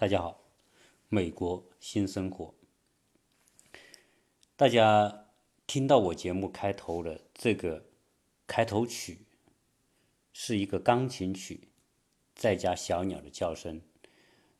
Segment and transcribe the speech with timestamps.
[0.00, 0.40] 大家好，
[1.10, 2.54] 美国新生活。
[4.56, 5.26] 大家
[5.66, 7.84] 听到我节目开头的这个
[8.46, 9.26] 开头曲，
[10.32, 11.68] 是一个钢琴曲，
[12.34, 13.82] 再加小鸟的叫声。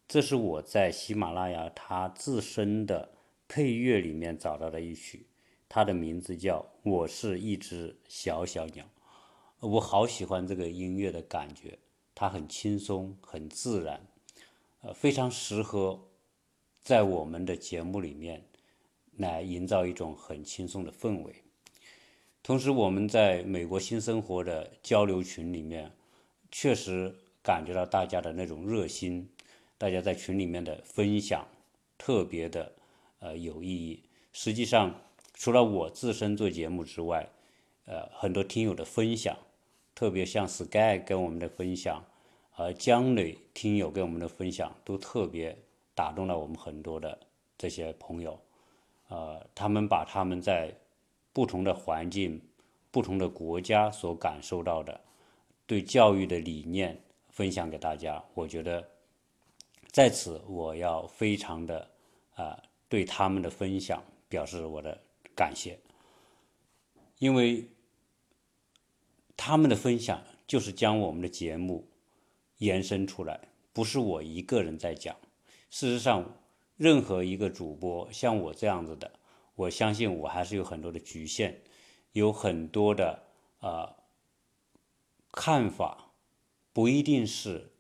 [0.06, 3.10] 这是我在喜马拉雅它自身的
[3.48, 5.26] 配乐里面找到的一曲，
[5.70, 8.84] 它的名字叫《我是一只小小鸟》。
[9.66, 11.78] 我好喜欢这个音乐的感觉，
[12.14, 14.06] 它很轻松，很自然。
[14.82, 16.08] 呃，非常适合
[16.80, 18.42] 在我们的节目里面
[19.16, 21.34] 来营造一种很轻松的氛围。
[22.42, 25.90] 同时，我们在美国新生活的交流群里面，
[26.50, 29.28] 确实感觉到大家的那种热心，
[29.76, 31.46] 大家在群里面的分享
[31.98, 32.72] 特别的
[33.18, 34.02] 呃有意义。
[34.32, 35.02] 实际上，
[35.34, 37.28] 除了我自身做节目之外，
[37.84, 39.36] 呃，很多听友的分享，
[39.94, 42.02] 特别像 Sky 跟我们的分享。
[42.56, 45.56] 而江磊听友给我们的分享都特别
[45.94, 47.18] 打动了我们很多的
[47.56, 48.38] 这些朋友，
[49.08, 50.74] 呃，他们把他们在
[51.32, 52.40] 不同的环境、
[52.90, 55.00] 不同的国家所感受到的
[55.66, 58.22] 对教育的理念分享给大家。
[58.34, 58.86] 我觉得
[59.90, 61.90] 在此我要非常的
[62.34, 65.00] 啊对他们的分享表示我的
[65.34, 65.78] 感谢，
[67.18, 67.66] 因为
[69.36, 71.86] 他们的分享就是将我们的节目。
[72.60, 73.40] 延伸出来，
[73.72, 75.16] 不是我一个人在讲。
[75.70, 76.36] 事实上，
[76.76, 79.10] 任何一个主播像我这样子的，
[79.54, 81.54] 我相信我还是有很多的局限，
[82.12, 83.22] 有很多的
[83.60, 83.96] 啊
[85.32, 86.12] 看法，
[86.72, 87.72] 不一定是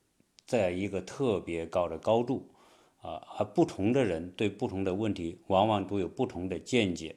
[0.46, 2.48] 在一个特别高的高度
[3.02, 3.22] 啊。
[3.38, 7.16] 而不同的人对不同的问题，往往都有不同的见解。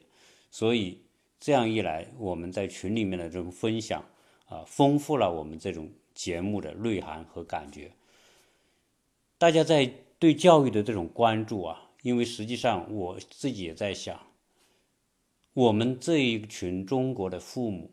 [0.50, 1.00] 所以
[1.40, 4.04] 这样一来，我们在群里面的这种分享
[4.48, 5.90] 啊，丰富了我们这种。
[6.14, 7.92] 节目的内涵和感觉，
[9.36, 14.18] 大家在对教育的这种关注啊，因为实际上我自己也在想，
[15.52, 17.90] 我们这一群中国的父母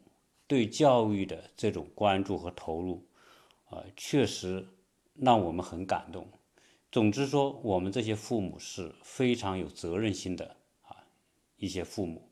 [0.47, 3.05] 对教育的这种关注和投入，
[3.69, 4.67] 啊，确实
[5.15, 6.27] 让我们很感动。
[6.91, 10.95] 总之说，我们这些父母是非常有责任心的啊，
[11.57, 12.29] 一些父母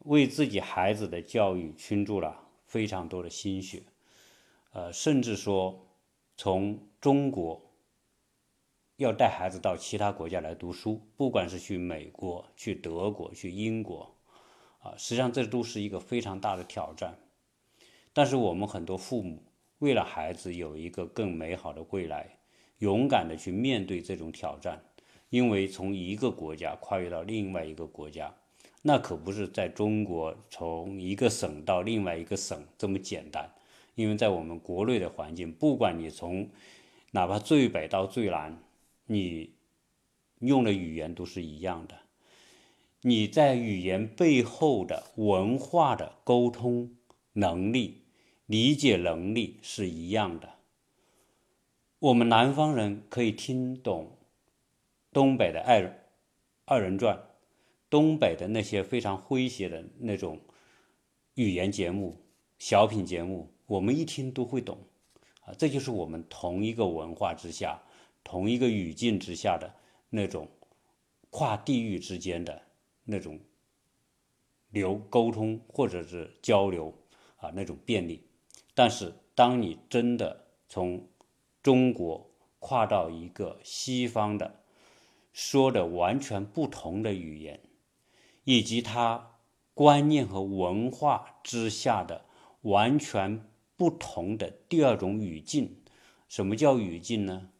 [0.00, 2.36] 为自己孩子的教育倾注了
[2.66, 3.82] 非常多的心血。
[4.70, 5.86] 呃，甚至说，
[6.36, 7.60] 从中国
[8.96, 14.14] 要带孩子到其他国家来读书，不管是去美国、去德国、去英国，
[14.80, 17.18] 啊，实际上这都是一个非常大的挑战。
[18.12, 19.42] 但是我们很多父母
[19.78, 22.38] 为了孩子有一个更美好的未来，
[22.78, 24.82] 勇敢的去面对这种挑战。
[25.30, 28.34] 因为从一个国家跨越到另外一个国家，
[28.80, 33.52] 那可不是在中国从一个省到另外一个省这么简单。
[33.98, 36.50] 因为在我们国内的环境，不管你从
[37.10, 38.62] 哪怕最北到最南，
[39.06, 39.54] 你
[40.38, 41.96] 用的语言都是一样的。
[43.00, 46.94] 你在语言背后的文化的沟通
[47.32, 48.04] 能力、
[48.46, 50.48] 理解能力是一样的。
[51.98, 54.16] 我们南方人可以听懂
[55.12, 55.92] 东北的二
[56.66, 57.20] 二人转，
[57.90, 60.38] 东北的那些非常诙谐的那种
[61.34, 62.20] 语言节目、
[62.60, 63.52] 小品节目。
[63.68, 64.78] 我们一听都会懂，
[65.42, 67.82] 啊，这就是我们同一个文化之下、
[68.24, 69.74] 同一个语境之下的
[70.08, 70.48] 那种
[71.28, 72.62] 跨地域之间的
[73.04, 73.38] 那种
[74.70, 76.94] 流沟通或者是交流
[77.36, 78.26] 啊那种便利。
[78.74, 81.06] 但是，当你真的从
[81.62, 82.30] 中国
[82.60, 84.62] 跨到一个西方的
[85.34, 87.60] 说的完全不同的语言，
[88.44, 89.36] 以及他
[89.74, 92.24] 观念和文化之下的
[92.62, 93.44] 完全。
[93.78, 95.76] 不同的第二种语境，
[96.28, 97.50] 什么叫语境呢？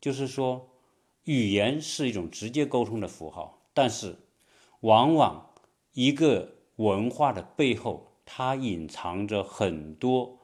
[0.00, 0.70] 就是说，
[1.24, 4.16] 语言是一种直接沟通的符号，但是
[4.80, 5.50] 往往
[5.92, 10.38] 一个文化的背后，它隐藏着很多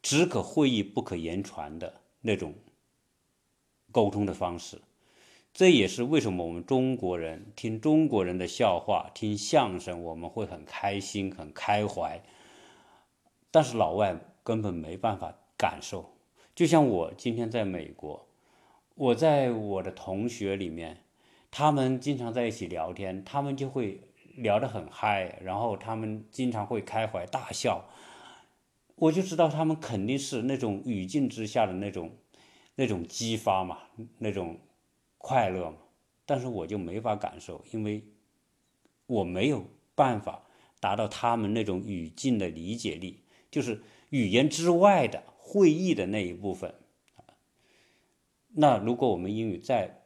[0.00, 2.54] 只可会意不可言传的那种
[3.90, 4.80] 沟通的方式。
[5.52, 12.22] 这也是为什么我们中国人听中国人的笑话、听相声，我们会很开心、很开怀，
[13.50, 14.18] 但是老外。
[14.44, 16.16] 根本没办法感受，
[16.54, 18.26] 就像我今天在美国，
[18.96, 21.04] 我在我的同学里面，
[21.50, 24.00] 他们经常在一起聊天，他们就会
[24.34, 27.88] 聊得很嗨，然后他们经常会开怀大笑，
[28.96, 32.10] 我就知道他们肯定是那种语境之下的那种
[32.74, 33.78] 那种激发嘛，
[34.18, 34.58] 那种
[35.18, 35.76] 快乐嘛，
[36.26, 38.04] 但是我就没法感受，因为
[39.06, 40.42] 我没有办法
[40.80, 43.80] 达到他们那种语境的理解力，就是。
[44.12, 46.74] 语言之外的会议的那一部分，
[48.48, 50.02] 那如果我们英语再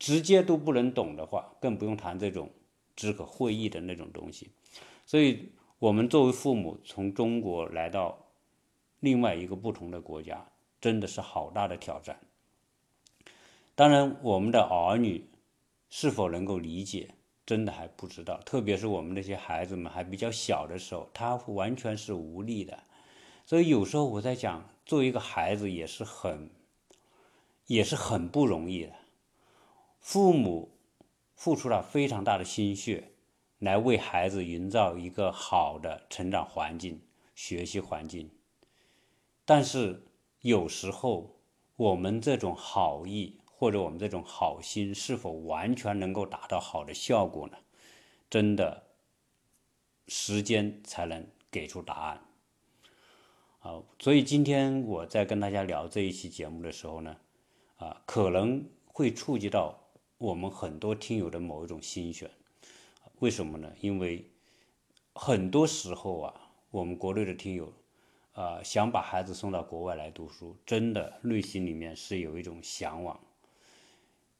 [0.00, 2.50] 直接都不能懂的话，更不用谈这种
[2.96, 4.50] 只可会意的那种东西。
[5.04, 8.32] 所以，我们作为父母，从中国来到
[8.98, 12.18] 另外一个不同的国家，真的是好大的挑战。
[13.76, 15.30] 当然，我们的儿女
[15.88, 17.14] 是否能够理解，
[17.46, 18.38] 真的还不知道。
[18.44, 22.82] 特别是我们那些孩子们还比较小的时候，他完全是无力的。
[23.46, 26.50] 所以有时候我在讲，作为一个孩子也是很，
[27.66, 28.92] 也是很不容易的。
[30.00, 30.72] 父母
[31.34, 33.12] 付出了非常大的心血，
[33.60, 37.00] 来为孩子营造一个好的成长环境、
[37.34, 38.30] 学习环境。
[39.44, 40.04] 但是
[40.40, 41.36] 有时候，
[41.76, 47.56] 我们这种好意或者我们这种好心，是否完全能够达到好的效果呢？
[48.28, 48.84] 真的，
[50.08, 52.20] 时间才能给出答案。
[53.60, 57.16] 啊，所以今天我在跟大家聊这一期节目的时候呢，
[57.78, 59.82] 啊，可能会触及到。
[60.18, 62.30] 我们很多听友的某一种心弦，
[63.18, 63.70] 为什么呢？
[63.82, 64.26] 因为
[65.12, 66.34] 很多时候啊，
[66.70, 67.70] 我们国内的听友
[68.32, 73.20] 啊，想把孩子送到国外来读书，真的内心里面是有一种向往，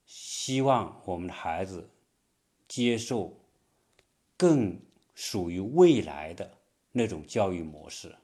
[0.07, 1.91] 希望我们的孩子
[2.67, 3.37] 接受
[4.37, 4.81] 更
[5.15, 6.57] 属于未来的
[6.93, 8.17] 那种教育模式，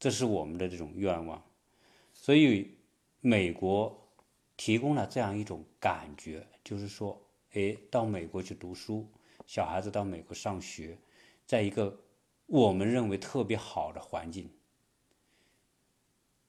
[0.00, 1.40] 这是我们的这种愿望。
[2.12, 2.76] 所以，
[3.20, 3.98] 美国。
[4.54, 7.20] 提供了这样一种感觉，就是说，
[7.54, 9.08] 哎，到美国去读书，
[9.44, 10.96] 小孩子到美国上学，
[11.44, 11.98] 在一个
[12.46, 14.48] 我们认为特别好的环境，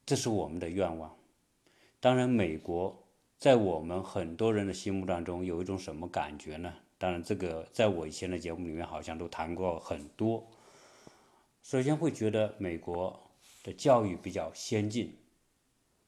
[0.06, 1.18] 这是我们的愿望。
[2.00, 3.03] 当然，美国
[3.44, 6.74] 在我们很多人的心目当中有一种什么感觉呢？
[6.98, 10.50] 当然，这个在我以前的节目里面好像都谈过很多。
[11.62, 13.20] 首先会觉得美国
[13.62, 15.18] 的教育比较先进，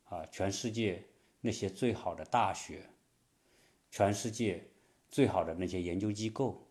[0.05, 1.03] 啊，全世界。
[1.41, 2.89] 那些最好的大学，
[3.91, 4.65] 全世界
[5.09, 6.65] 最好的那些研究机构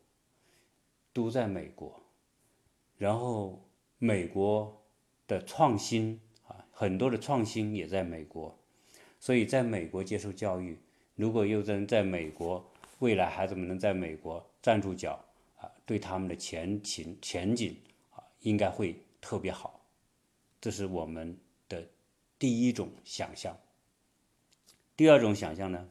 [1.12, 2.02] 都在美国，
[2.96, 3.68] 然后
[3.98, 4.82] 美国
[5.26, 6.18] 的创新
[6.48, 8.58] 啊，很多的创新也在美国，
[9.24, 10.78] 所以在美国接受教育，
[11.14, 12.62] 如果又能在美国，
[12.98, 15.18] 未来孩子们能在美国站住脚
[15.56, 17.74] 啊，对他们的前景前景
[18.10, 19.80] 啊，应该会特别好，
[20.60, 21.34] 这是我们
[21.70, 21.88] 的
[22.38, 23.56] 第一种想象。
[24.94, 25.88] 第二种想象呢，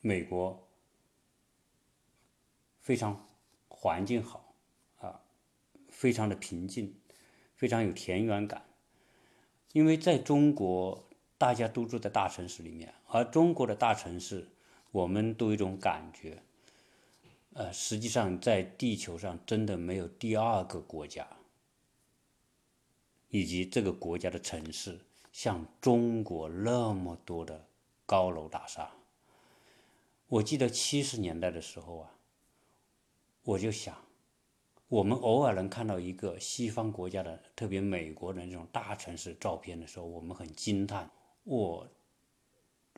[0.00, 0.68] 美国
[2.80, 3.26] 非常
[3.66, 4.54] 环境好
[5.00, 5.20] 啊，
[5.88, 6.94] 非常的平静，
[7.56, 8.64] 非常有田园感。
[9.72, 11.09] 因为在中国，
[11.40, 14.46] 大家都住在大城市里面，而中国的大城市，
[14.90, 16.42] 我们都有一种感觉，
[17.54, 21.26] 呃，实际上在地球上真的没有第二个国家，
[23.30, 25.00] 以及这个国家的城市
[25.32, 27.64] 像中国那么多的。
[28.04, 28.90] 高楼大厦，
[30.26, 32.10] 我记得七十年代的时候啊，
[33.44, 33.96] 我就想，
[34.88, 41.08] 我们偶尔能看到一个西方国家的，特别美国的那种大城市照片的时候，我们很惊叹，
[41.50, 41.84] 我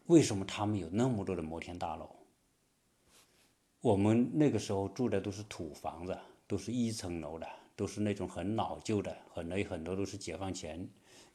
[0.09, 2.14] 为什么他们有那么多的摩天大楼？
[3.80, 10.87] 我们那个时候住的都是土房子，都是一层楼的，都是那种很老旧的，很多很多都是解放前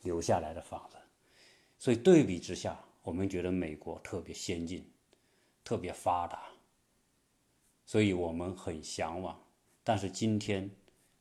[0.04, 0.98] 留下来的房子，
[1.80, 2.80] 所以对比之下。
[3.02, 4.86] 我们觉得美国特别先进，
[5.64, 6.44] 特别发达，
[7.86, 9.42] 所以我们很向往。
[9.82, 10.70] 但是今天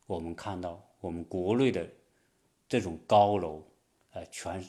[0.07, 1.89] 我们看到，我们国内的
[2.69, 3.63] 这种高楼，
[4.11, 4.63] 呃，全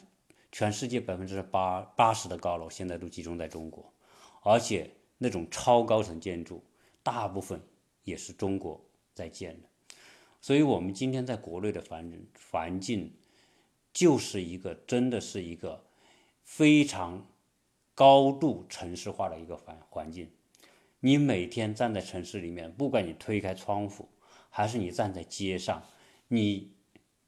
[0.51, 3.93] 全世界百分之八八十的高楼现在都集中在中国，
[4.43, 6.63] 而且那种超高层建筑，
[7.03, 7.61] 大部分
[8.03, 9.67] 也是中国在建的。
[10.41, 12.11] 所以，我们今天在国内的环
[12.51, 13.13] 环境，
[13.91, 15.83] 就是一个真的是一个。
[16.49, 17.27] 非常
[17.93, 20.31] 高度城市化的一个环环境，
[21.01, 24.07] 你每天站在城市里面，不管你推开窗户，
[24.49, 25.83] 还是你站在街上，
[26.29, 26.71] 你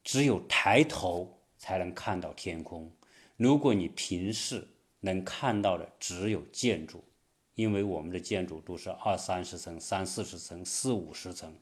[0.02, 2.90] 只有抬头才能看到天空。
[3.40, 4.68] 如果你平视，
[5.00, 7.02] 能看到的只有建筑，
[7.54, 11.54] 因为我们的建筑都是二三十层、三四十层、四五十层，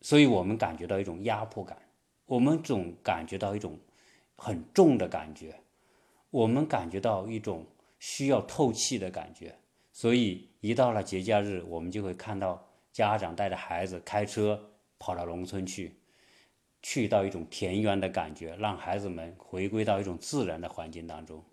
[0.00, 1.78] 所以我们感觉到一种压迫感，
[2.24, 3.78] 我们总感觉到一种。
[4.38, 5.62] 很重的感觉，
[6.28, 7.64] 我们感觉到一种
[7.98, 9.58] 需要透气的感觉，
[9.94, 15.96] 所以一到了节假日，我们就会看到家长带着孩子开车跑到农村去，
[16.88, 21.44] 去到一种田园的感觉，让孩子们回归到一种自然的环境当中。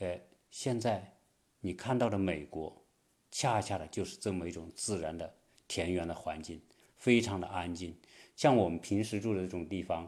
[0.00, 1.16] 哎，现在
[1.60, 2.84] 你看到的美国，
[3.30, 5.34] 恰恰的就是这么一种自然的
[5.66, 6.60] 田园的环境，
[6.98, 7.96] 非常的安静，
[8.36, 10.06] 像我们平时住的这种地方。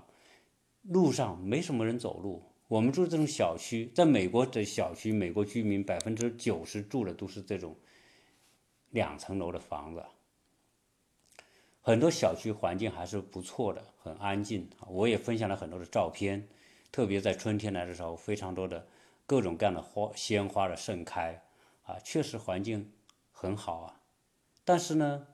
[0.82, 7.74] 路上没什么人走路，我们住这种小区，在美国的小区，美国居民百分之九十住的都是这种
[8.90, 10.04] 两层楼的房子，
[11.88, 14.68] 很多小区环境还是不错的，很安静。
[14.88, 16.46] 我也分享了很多的照片，
[16.92, 18.86] 特别在春天来的时候，非常多的
[19.24, 21.42] 各种各样的花鲜花的盛开，
[21.84, 22.92] 啊，确实环境
[23.32, 24.00] 很好啊。
[24.66, 25.28] 但是呢，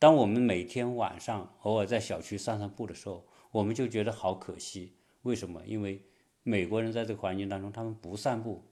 [0.00, 4.96] 当我们每天晚上偶尔在小区散散步的时候，我们就觉得好可惜。
[5.22, 5.64] 为什么？
[5.66, 6.02] 因为
[6.42, 8.64] 美国人在这个环境当中，他们不散步，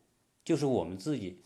[0.45, 1.45] 就是我们自己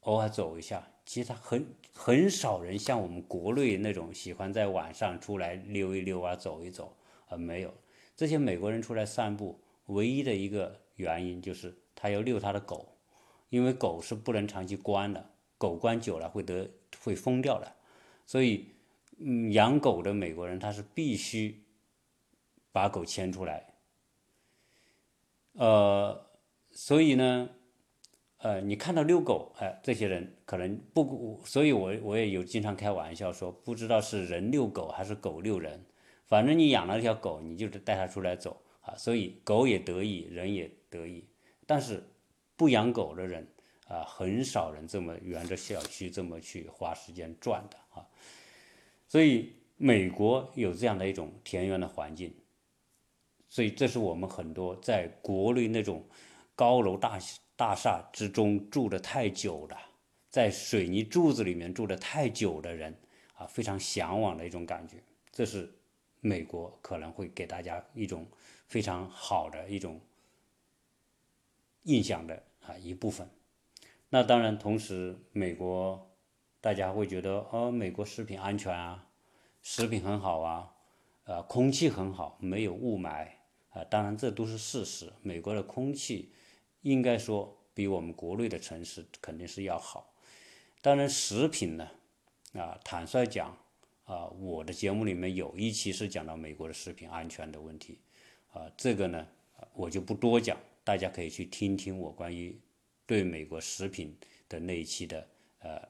[0.00, 0.88] 偶尔走一下。
[1.12, 6.96] 其实他很很少人像我们国内那种喜欢在晚上出来溜一溜啊，走一走
[7.28, 7.74] 啊，没有。
[8.16, 12.96] 这些美国人出来散步，唯一的一个原因就是他要遛他的狗，
[13.50, 15.22] 因为狗是不能长期关的，
[15.58, 16.70] 狗关久了会得
[17.04, 17.70] 会疯掉的。
[18.24, 18.68] 所以，
[19.18, 21.62] 嗯，养狗的美国人他是必须
[22.72, 23.74] 把狗牵出来。
[25.58, 26.26] 呃，
[26.70, 27.50] 所以呢，
[28.42, 35.80] 呃，你看到遛狗，哎，这些人可能不，所以我我也有经常开玩笑说，不知道是人遛狗还是狗遛人，
[36.26, 41.24] 反正你养了一条狗，你就得带它出来走啊，所以狗也得意，人也得意。
[41.68, 42.02] 但是
[42.56, 43.46] 不养狗的人
[43.86, 48.04] 啊，很少人这么沿着小区这么去花时间转的啊，
[49.06, 52.34] 所以美国有这样的一种田园的环境。
[53.48, 56.02] 所以，这是我们很多在国内那种
[56.56, 59.78] 高楼大厦大厦之中住的太久了，
[60.28, 62.92] 在水泥柱子里面住的太久的人
[63.36, 64.96] 啊，非常向往的一种感觉。
[65.30, 65.72] 这是
[66.18, 68.26] 美国可能会给大家一种
[68.66, 70.00] 非常好的一种
[71.84, 73.30] 印象的啊一部分。
[74.08, 76.10] 那当然，同时美国
[76.60, 79.06] 大家会觉得，哦，美国食品安全啊，
[79.62, 80.74] 食品很好啊，
[81.26, 83.28] 呃，空气很好，没有雾霾。
[83.68, 85.12] 啊，当然这都是事实。
[85.22, 86.34] 美国的空气
[86.82, 90.14] 应该说比我们国内的城市肯定是要好。
[90.80, 91.90] 当然，食品呢，
[92.52, 93.56] 啊，坦率讲，
[94.04, 97.98] 啊，我的节目里面有一期是讲到美国的食品安全的问题，
[98.52, 99.26] 啊，这个呢，
[99.74, 102.58] 我就不多讲，大家可以去听听我关于
[103.06, 104.16] 对美国食品
[104.48, 105.28] 的那一期的，
[105.60, 105.88] 呃，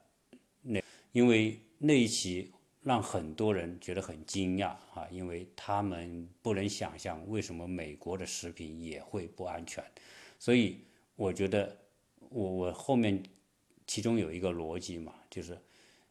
[0.62, 0.82] 那
[1.12, 2.52] 因为那一期。
[2.84, 9.84] 让很多人觉得很惊讶啊，因为他们不能想象为什么美国的食品也会不安全，
[10.42, 10.84] 所以
[11.14, 11.78] 我觉得
[12.30, 13.22] 我我后面
[13.86, 15.56] 其中有一个逻辑嘛，就是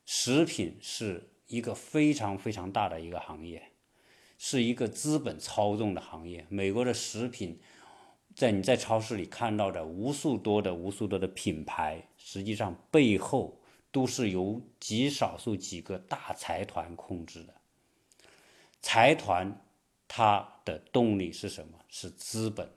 [0.05, 3.61] 食品是一个非常非常大的一个行业，
[4.37, 6.45] 是一个资本操纵的行业。
[6.47, 7.59] 美国的食品，
[8.33, 13.57] 在你在超市里看到的无数多的无数多的品牌，实际上背后。
[13.93, 17.53] 都是由极少数几个大财团控制的。
[18.81, 19.61] 财团
[20.07, 21.77] 它的动力是什么？
[21.89, 22.71] 是资本，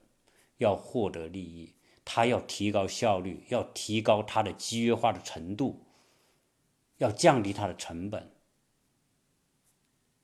[0.58, 5.84] 要获得利益，他要提高效率，要提高它的集约化的程度，
[6.98, 8.30] 要降低它的成本。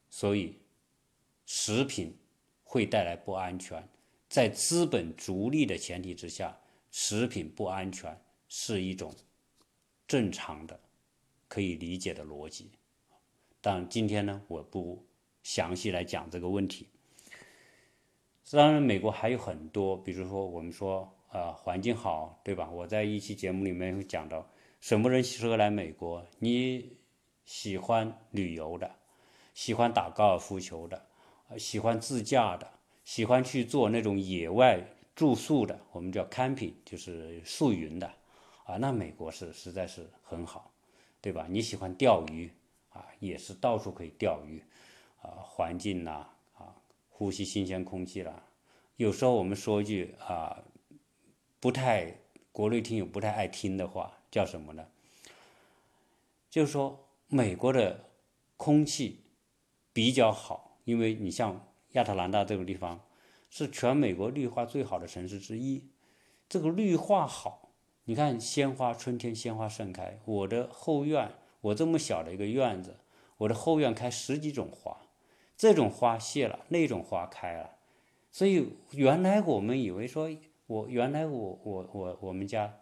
[0.09, 0.59] 所以，
[1.47, 2.17] 食品
[2.65, 3.89] 会带来不安全。
[4.29, 6.61] 在资本逐利的前提之下，
[6.91, 9.15] 食品不安全是一种。
[10.07, 10.81] 正常的，
[11.47, 12.73] 可以理解的逻辑，
[13.61, 15.07] 但今天呢，我不
[15.45, 16.89] 详细来讲这个问题。
[18.53, 22.69] 当然，美国还有很多，比如说我们说，呃，环境好，对吧？
[22.69, 24.45] 我在一期节目里面会讲到，
[24.81, 26.27] 什么人适合来美国？
[26.41, 26.97] 你
[27.45, 28.91] 喜欢旅游的，
[29.55, 31.07] 喜欢打高尔夫球的，
[31.59, 32.69] 喜欢自驾的，
[33.05, 38.13] 喜欢去做那种野外住宿的，我们叫 camping，就是宿营的。
[38.65, 40.73] 啊，那美国是实在是很好，
[41.21, 41.47] 对吧？
[41.49, 42.51] 你喜欢钓鱼
[42.89, 44.61] 啊，也是到处可以钓鱼，
[45.23, 46.27] 啊，环境呐，
[47.21, 48.45] 呼吸新鲜空气啦。
[48.97, 50.65] 有时候我们说一句啊，
[51.61, 52.17] 不太
[52.51, 54.87] 国内听友不太爱听的话，叫什么呢？
[56.49, 58.07] 就是说美国的
[58.57, 59.21] 空气
[59.93, 63.05] 比较好，因为你像亚特兰大这个地方
[63.51, 65.91] 是全美国绿化最好的城市之一，
[66.49, 67.75] 这个绿化好。
[68.05, 70.19] 你看鲜花，春天鲜花盛开。
[70.25, 72.97] 我的后院，我这么小的一个院子，
[73.37, 75.03] 我的后院开十几种花，
[75.61, 77.77] 这种花谢了，那种花开了。
[78.31, 80.31] 所以原来我们以为说，
[80.67, 82.79] 我原来我我我我们家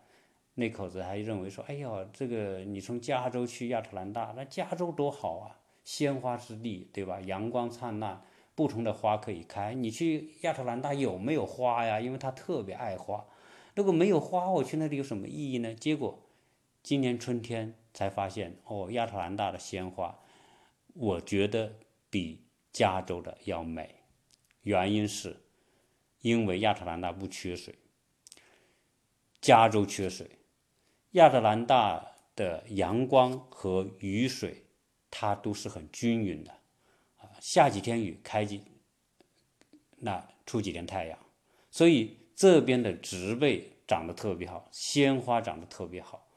[0.54, 7.20] 那口子还认为说，哎呀，这个你从加州去亚特兰大，那加州多好啊，鲜花之地，对吧？
[7.22, 8.22] 阳光灿烂，
[8.54, 9.74] 不同的花可以开。
[9.74, 11.98] 你去亚特兰大有没有花呀？
[11.98, 13.26] 因为他特别爱花。
[13.74, 15.74] 如果没有花，我去那里有什么意义呢？
[15.74, 16.22] 结果
[16.84, 20.20] 今年春天才发现，哦，亚特兰大的鲜花，
[20.94, 21.72] 我觉得
[22.08, 24.02] 比加州的要美。
[24.62, 25.36] 原因是，
[26.20, 27.74] 因为亚特兰大不缺水，
[29.40, 30.28] 加州缺水，
[31.12, 32.04] 亚特兰大
[32.36, 34.64] 的阳光和雨水
[35.10, 36.52] 它都是很均匀的，
[37.16, 38.62] 啊，下几天雨，开几
[39.96, 41.18] 那出几天太阳，
[41.70, 46.28] 所以这边的植被长得特别好，鲜花长得特别好，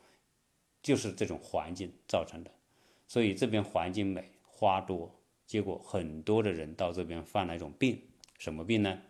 [0.82, 2.52] 就是这种环境造成的。
[3.08, 5.21] 所以这边环境美，花多，
[5.52, 8.02] 结果很多的人到这边犯了一种病，
[8.38, 9.02] 什么病呢？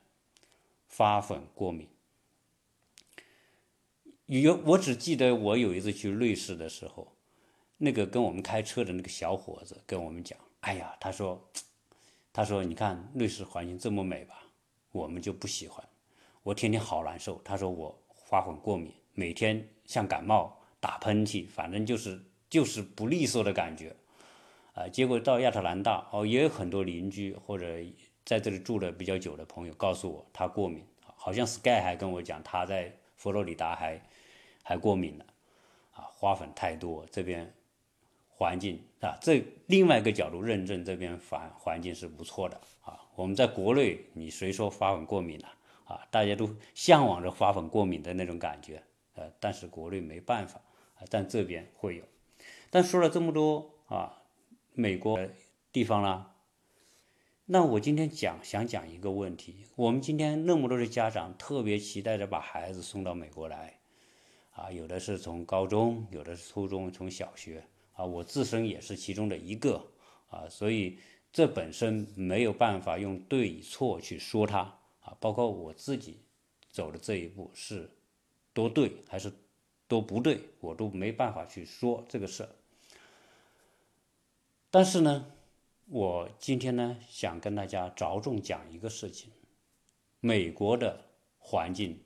[0.88, 1.88] 花粉过敏。
[4.26, 7.16] 有我只记得我有一次去瑞士的时候，
[7.78, 11.48] 那个跟我们开车的那个小伙子跟我们讲，哎呀，他说，
[12.34, 14.42] 他说你看瑞士环境这么美吧，
[14.92, 15.88] 我们就不喜欢，
[16.42, 17.40] 我天天好难受。
[17.46, 22.20] 他说我花粉过敏，每天像感冒、打喷嚏，反正就是。
[22.50, 23.96] 就是不利索的感觉，
[24.74, 27.66] 啊，结果到亚特兰大哦，也有很多邻居或者
[28.24, 30.86] 在这里住的比较久的朋友告诉我，他过敏，
[31.16, 34.01] 好像 Sky 还跟我讲他在佛罗里达还
[34.63, 35.25] 还过敏了，
[35.94, 37.54] 啊，花粉太多，这边
[38.30, 45.48] 环境啊，这另外一个角度认证这边环环境是不错的啊，我们在国内你谁说花粉过敏了
[45.84, 46.08] 啊？
[46.10, 48.82] 大家都向往着花粉过敏的那种感觉，
[49.16, 50.62] 呃，但是国内没办法
[50.96, 52.04] 啊，但这边会有。
[52.70, 54.21] 但说了这么多啊，
[54.74, 55.20] 美国
[55.74, 56.34] 地方啦，
[57.46, 63.82] 那我今天讲想讲一个问题：我们今天那么多的家长特别期待着把孩子送到美国来，
[64.51, 69.86] 啊，有的是从高中，有的是初中，从小学，啊，我自身也是其中的一个，
[70.30, 70.98] 啊，所以
[71.34, 74.60] 这本身没有办法用对与错去说它，
[75.01, 76.22] 啊，包括我自己
[76.72, 77.92] 走的这一步是
[78.53, 79.29] 多对还是
[79.90, 82.50] 多不对，我都没办法去说这个事儿。
[84.74, 85.25] 但是呢，
[85.88, 89.29] 我今天呢想跟大家着重讲一个事情：
[90.22, 91.03] 美国的
[91.38, 92.01] 环境，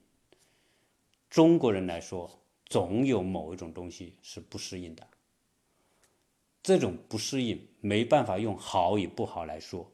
[1.29, 5.07] 中国人来说，总有某一种东西是不适应的。
[6.63, 9.91] 这种不适应没办法用好与不好来说，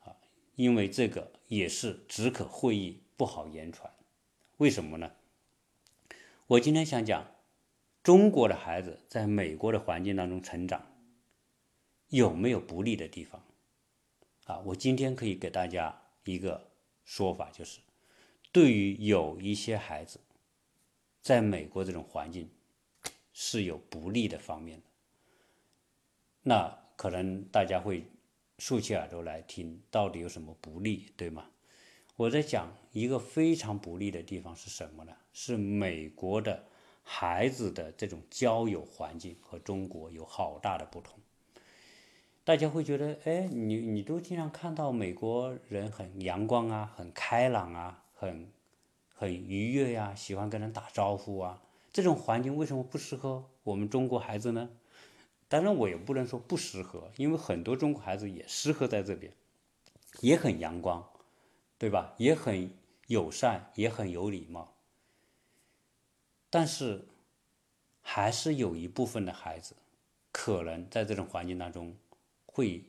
[0.00, 0.14] 啊，
[0.56, 3.90] 因为这个也是只可会意不好言传。
[4.58, 5.10] 为什么呢？
[6.46, 7.26] 我今天想讲，
[8.02, 10.84] 中国的孩子在美国的环境当中成长。
[12.10, 13.44] 有没有不利的地方？
[14.44, 16.70] 啊，我今天可以给大家一个
[17.04, 17.80] 说法，就是
[18.52, 20.20] 对于有一些孩子，
[21.22, 22.50] 在美国这种环境
[23.32, 24.86] 是有不利的方面的。
[26.42, 28.04] 那可能大家会
[28.58, 31.50] 竖起耳朵来听，到底有什么不利，对吗？
[32.16, 35.16] 我在讲一个非常不利的地方是什么呢？
[35.32, 36.66] 是美国的
[37.04, 41.18] 孩子的这种交友环境和中国有好大的不同。
[42.50, 48.50] 大家会觉得，哎，你你都经常看到美国人很阳光啊，很开朗啊，很
[49.14, 54.68] 很愉悦呀，喜欢跟人打招呼啊，这种环境为什么不适合我们中国孩子呢？
[55.46, 59.32] 当然，我也不能说不适合，因为很多中国孩子也适合在这边，
[60.18, 61.08] 也很阳光，
[61.78, 62.14] 对吧？
[62.16, 62.68] 也很
[63.06, 64.74] 友善，也很有礼貌。
[66.50, 67.06] 但是，
[68.02, 69.76] 还是有一部分的孩子，
[70.32, 71.94] 可能在这种环境当中。
[72.52, 72.84] 会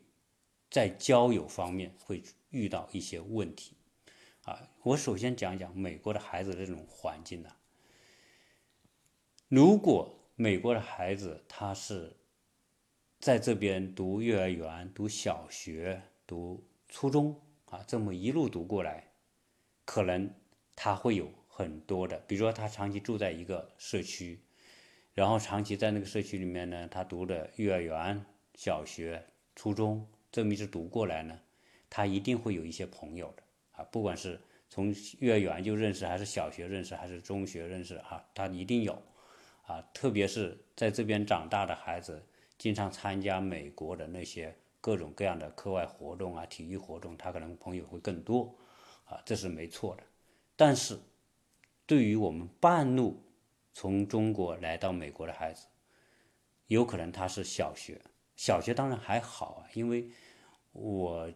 [0.72, 3.78] 在交友方面会遇到一些问题，
[4.44, 7.50] 啊，我首先讲讲美国的孩子这种环境呢。
[9.48, 12.18] 如果美国的孩子他是
[13.20, 19.14] 在这边读幼儿园、读小学、读初中啊，这么一路读过来，
[19.86, 20.34] 可能
[20.76, 24.42] 他会有很多的，比如说他长期住在一个社区，
[25.14, 29.28] 然后长期在那个社区里面呢，他读的幼儿园、小学。
[29.62, 31.40] 初中这么一直读过来呢，
[31.88, 33.44] 他一定会有一些朋友的
[33.74, 39.00] 啊，不管是从幼儿园就认识，还是小学认识，还是中学认识啊，他一定有
[39.68, 39.80] 啊。
[39.94, 42.26] 特别是在这边长大的孩子，
[42.58, 48.56] 经常参加美国的那些各种各样的课外活动啊、体育活动，他可能朋友会更多
[49.06, 50.02] 啊，这是没错的。
[50.56, 50.98] 但是，
[51.86, 53.22] 对于我们半路
[53.74, 55.68] 从中国来到美国的孩子，
[56.66, 58.02] 有可能他是小学。
[58.42, 60.10] 小学当然还好，因为
[60.72, 61.32] 我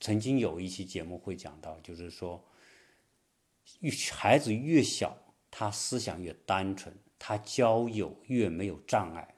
[0.00, 2.42] 曾经有一期节目会讲到，就是说，
[3.80, 5.14] 越孩子越小，
[5.50, 9.34] 他思想越单纯，他交友越没有障碍，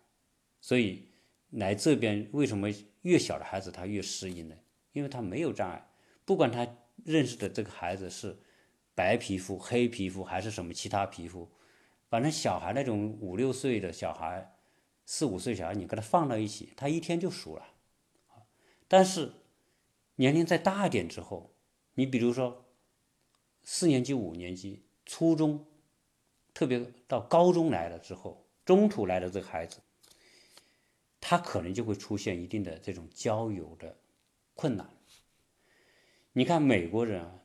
[0.61, 1.09] 所以
[1.50, 2.68] 来这边为什么
[3.02, 4.54] 越小的孩子他越适应呢？
[4.92, 5.90] 因为他没有障碍，
[6.24, 6.64] 不管他
[7.04, 8.38] 认识的这个孩子是
[8.94, 11.50] 白皮肤、黑皮肤还是什么其他皮肤，
[12.09, 14.56] 反正小孩那种五六岁的小孩。
[15.12, 17.75] 四五岁小孩，你跟他放到一起，他一天就熟了，
[18.87, 19.33] 但是
[20.14, 21.53] 年龄再大一点之后，
[21.94, 22.64] 你比如说
[23.64, 25.66] 四年级、五年级、初中，
[26.55, 29.81] 特别到高中来了之后，中途来的这个孩子，
[31.20, 33.99] 他可能就会出现一定的这种交友的
[34.55, 34.88] 困难。
[36.35, 37.42] 你看美国人啊，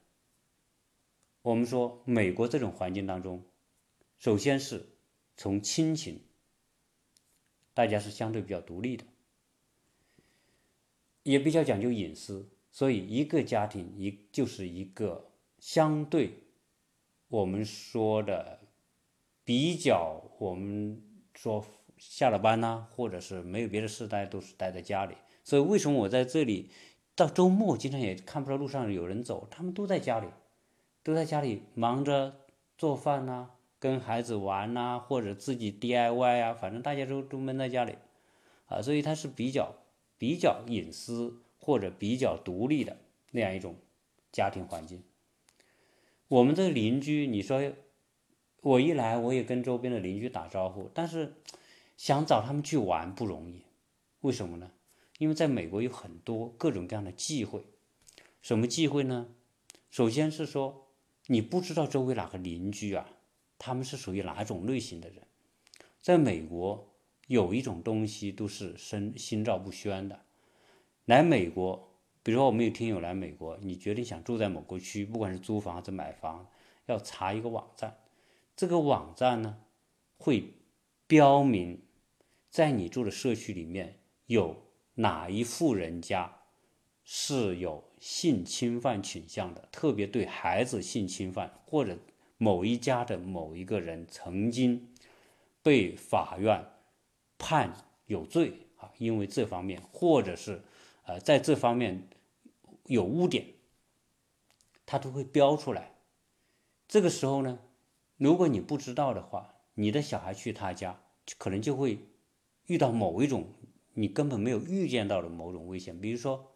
[1.42, 3.44] 我们说美国这种环境当中，
[4.20, 4.88] 首先是
[5.36, 6.25] 从亲情，
[7.76, 9.04] 大家是相对比较独立的，
[11.22, 16.46] 也比较讲究隐私，所以一个家庭一就是一个相对
[17.28, 18.62] 我们说的
[19.44, 21.00] 比较，我们
[21.36, 21.64] 说
[22.00, 25.16] 下了班呐、或者是没有别的事，大家都是待在家里。
[25.44, 26.72] 所以为什么我在这里？
[27.18, 30.28] 到周末，经常也看不到路上有人走，他们都在家里，
[31.02, 32.42] 都在家里忙着
[32.78, 33.52] 做饭呐、
[33.86, 37.94] 跟孩子玩呐、或者自己 DIY 啊，反正大家都都闷在家里，
[38.66, 39.76] 啊，所以他是比较
[40.18, 42.98] 比较隐私或者比较独立的
[43.30, 43.76] 那样一种
[44.32, 45.04] 家庭环境。
[46.30, 47.62] 我们的邻居，你说
[48.62, 51.36] 我一来我也跟周边的邻居打招呼，但是
[51.96, 53.62] 想找他们去玩不容易，
[54.22, 54.72] 为什么呢？
[55.20, 57.64] 因为在美国有很多各种各样的忌讳，
[58.42, 59.28] 什么忌讳呢？
[59.92, 60.88] 首先是说
[61.28, 63.08] 你不知道周围哪个邻居啊，
[63.66, 65.24] 他们是属于哪种类型的人。
[66.00, 66.94] 在美国
[67.26, 70.22] 有一种东西都是心心照不宣的。
[71.06, 76.48] 来美国，比如说我们有听友来美国，你决定想住在某个区，不管是租房还是买房，
[76.86, 77.98] 要查一个网站，
[78.56, 79.58] 这个网站呢
[80.18, 80.54] 会
[81.08, 81.82] 标明
[82.52, 84.64] 在你住的社区里面有。
[84.98, 86.34] 哪一户人家
[87.04, 89.68] 是有性侵犯倾向的？
[89.70, 91.98] 特别对孩子性侵犯，或者
[92.46, 94.94] 某一家的某一个人曾经
[95.64, 96.64] 被法院
[97.40, 97.74] 判
[98.06, 100.62] 有罪啊，因为这方面，或者是
[101.06, 102.08] 呃在这方面
[102.86, 103.48] 有污点，
[104.86, 105.96] 他都会标出来。
[106.88, 107.58] 这个时候呢，
[108.18, 111.02] 如果你不知道的话，你的小孩去他家，
[111.40, 111.98] 可能就会
[112.68, 113.48] 遇到某一种。
[113.98, 116.52] 你根本没有预见到的某种危险，比如说，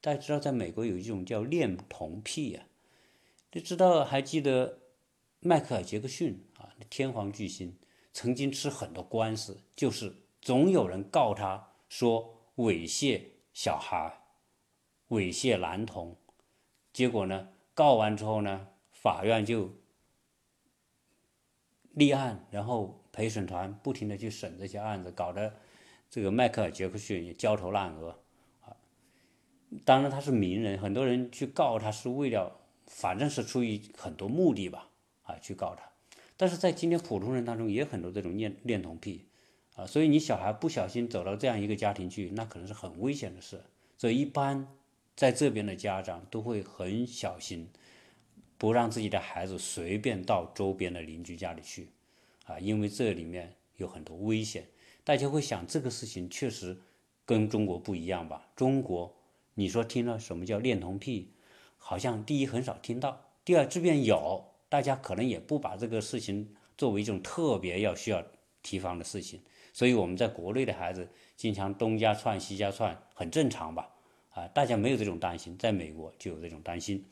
[0.00, 2.62] 大家知道，在美国有一种叫恋童癖呀，
[3.52, 4.77] 你知道还记得
[5.40, 7.76] 迈克尔·杰克逊啊，天皇巨星，
[8.12, 13.22] 曾经吃很多官司，就是总有人告他说猥亵
[13.52, 14.20] 小孩、
[15.08, 16.16] 猥亵男童，
[16.92, 19.70] 结果呢，告完之后呢，法院就
[21.92, 25.54] 立案，然后陪审团不停的去审这些案子，搞得。
[26.10, 28.18] 这个迈克尔·杰克逊也焦头烂额
[28.64, 28.74] 啊！
[29.84, 32.50] 当然他是名人，很多人去告他是为了，
[32.86, 34.87] 反正是出于很多目的吧
[35.28, 35.84] 啊，去告他。
[36.36, 39.26] 但是在今天普通人当中也很多这种恋恋童癖
[39.76, 43.62] 啊，所以你小孩不小心走到这样一个家庭去，那可能是很危险的事。
[43.96, 44.66] 所以一般
[45.14, 47.68] 在这边的家长都会很小心，
[48.56, 51.90] 不让自己的孩子随便到周边的邻居家里去
[52.46, 54.66] 啊，因为这里面有很多危险。
[55.04, 56.80] 大家会想，这个事情确实
[57.24, 58.48] 跟中国不一样吧？
[58.54, 59.16] 中国，
[59.54, 61.32] 你说听了什么叫恋童癖，
[61.76, 68.22] 好像第一很少听到，第二这边有，大家可能也不把这个事情作为一种特别要需要
[68.62, 69.40] 提防的事情。
[69.72, 73.88] 所以我们在国内的孩子经常东家串西家串，很正常吧？
[74.30, 77.04] 啊，大家没有这种担心，在美国就有这种担心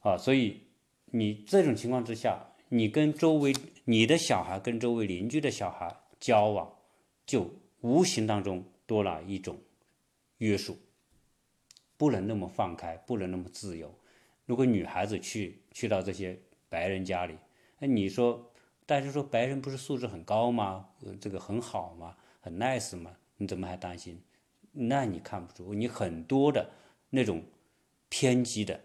[0.00, 0.16] 啊。
[0.16, 0.60] 所以
[1.06, 6.72] 你这种情况之下，你跟周围你的小孩跟周围邻居的小孩交往。
[7.26, 7.50] 就
[7.80, 9.58] 无形当中多了一种
[10.36, 10.76] 约束，
[11.96, 13.98] 不能那么放开，不能那么自由。
[14.44, 16.38] 如果女孩子去去到这些
[16.74, 17.38] 白人家里，
[17.78, 18.50] 那你说，
[18.84, 20.88] 但是说白人不是素质很高吗？
[21.04, 22.16] 呃这个很好吗？
[22.40, 23.12] 很 nice 吗？
[23.36, 24.20] 你怎么还担心？
[24.72, 26.68] 那你看不出，你很多的
[27.10, 27.44] 那种
[28.08, 28.80] 偏激的，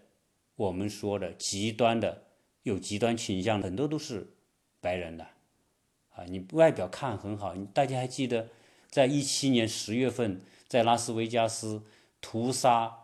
[0.54, 2.22] 我们说的极端的，
[2.62, 4.34] 有极端倾向的，很多都是
[4.80, 5.26] 白人的。
[6.10, 8.50] 啊，你外表看很好，大家还记得，
[8.88, 11.82] 在一七年十月份，在拉斯维加斯
[12.20, 12.96] 屠杀，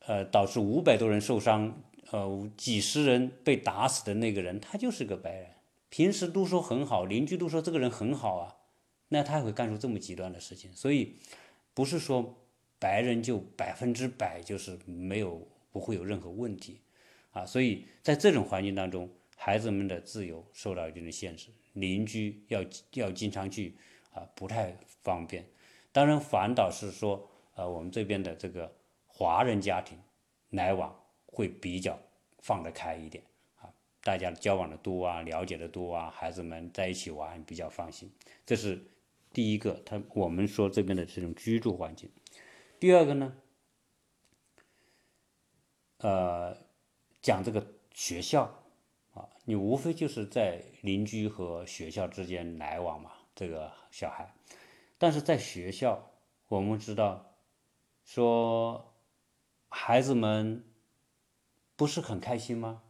[0.00, 5.50] 呃，导致五百多人受伤，呃，几十人被打死的那个人，他就是个白人，
[5.88, 8.56] 平时都说很好，邻居都说这个人很好啊，
[9.08, 11.16] 那他会干出这么极端的事情，所以
[11.72, 12.36] 不是说
[12.78, 16.80] 白人就百分之百就是没有不会有任何问题，
[17.32, 21.48] 啊，所以在这种环境当中，孩子们的自由受到一定的限制。
[21.74, 23.76] 邻居要要经常去
[24.12, 25.46] 啊，不太方便。
[25.92, 28.74] 当然，反倒是说，呃，我们这边的这个
[29.06, 29.96] 华人家庭
[30.50, 30.92] 来往
[31.30, 31.98] 会比较
[32.38, 33.22] 放得开一点
[33.60, 38.10] 啊，大家交往的多啊，了解的多啊，孩子们在一起玩比较放心。
[38.44, 38.82] 这是
[39.32, 42.10] 第一个，他我们说这边的这种居住环境。
[42.78, 43.36] 第二个呢，
[45.98, 46.56] 呃，
[47.22, 48.64] 讲这个学校
[49.12, 49.28] 啊。
[49.44, 54.34] 你无非就是在邻居和学校之间来往嘛，这个小孩。
[54.98, 56.10] 但是在学校，
[56.48, 57.34] 我们知道，
[58.04, 58.94] 说
[59.68, 60.64] 孩子们
[61.80, 62.82] 不是很开心吗？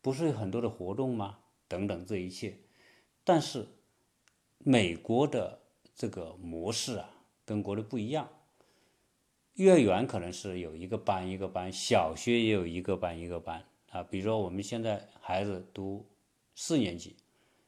[0.00, 1.40] 不是有很多的活动吗？
[1.68, 2.56] 等等这一切。
[3.22, 3.66] 但是
[4.56, 5.60] 美国的
[5.94, 7.10] 这个模式啊，
[7.44, 8.26] 跟国内不一样。
[9.56, 14.02] 幼儿园可能是有一个班一个班，小学也有一个班一个班啊。
[14.02, 16.06] 比如说我们现在孩子读
[16.54, 17.16] 四年级，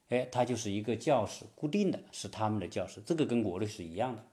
[0.08, 4.24] 哎，他就是一个教室，固定的是他们的教室，这个跟国内是一样的。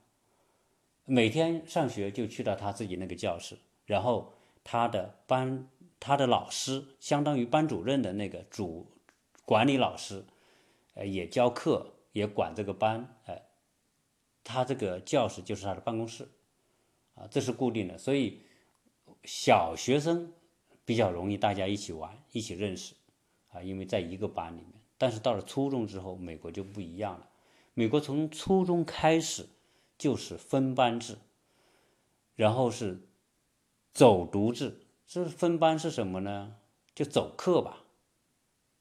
[1.04, 4.32] 每天上学就去到他自己那个教室，然后
[4.64, 5.68] 他的班
[6.06, 8.86] 他的老师相当于班主任的那个主
[9.46, 10.26] 管理老师，
[10.92, 13.46] 呃，也教课也管这个班，哎，
[14.44, 16.28] 他这个教室就是他的办公室。
[17.14, 18.42] 啊，这是固定的，所以
[19.22, 20.30] 小学生
[20.84, 22.94] 比较容易大家一起玩，一起认识，
[23.48, 24.72] 啊，因为在一个班里面。
[24.98, 27.30] 但是到了初中之后，美国就不一样了。
[27.72, 29.46] 美国从初中开始
[29.96, 31.16] 就是分班制，
[32.36, 33.08] 然后是
[33.94, 34.82] 走读制。
[35.06, 36.56] 这分班是什么呢？
[36.94, 37.84] 就走课吧。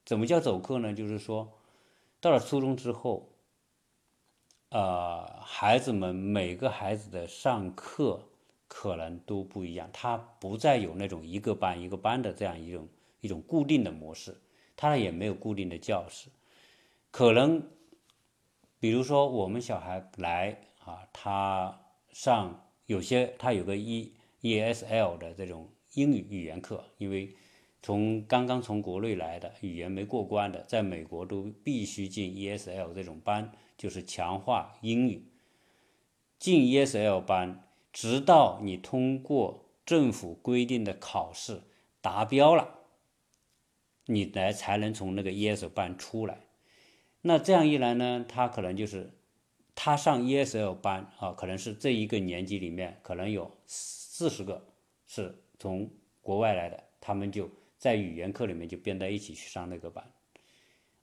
[0.06, 0.94] 怎么叫走课呢？
[0.94, 1.52] 就是说，
[2.20, 3.30] 到了初中之后。
[4.76, 8.20] 呃，孩子们每个孩子的上课
[8.68, 12.90] 可能都不一样，他不再有那种一个班一个班的这样一种
[13.22, 14.36] 一种固定的模式，
[14.76, 16.28] 他也没有固定的教室，
[17.12, 17.62] 可能
[18.80, 21.80] 比如说我们小孩来啊，他
[22.12, 27.36] 上有些他有个 E E S L 的这种英语语言课，因为
[27.82, 33.52] 从刚刚从国内来的语言没过关的，在美国都必须进 E S L 这种班。
[33.76, 35.26] 就是强化英语，
[36.40, 41.64] 进 ESL 班，直到你通过政府规定的考试
[42.00, 42.80] 达标了，
[44.06, 46.46] 你来才能从那个 ESL 班出来。
[47.24, 49.12] 那这样一来呢，他可能就是
[49.76, 54.68] 他上 ESL 班啊，可能是这一个年级里面可能有四十个
[55.08, 55.90] 是从
[56.22, 60.06] 国外来的，他们就在语言课里面就编在一起去上那个班。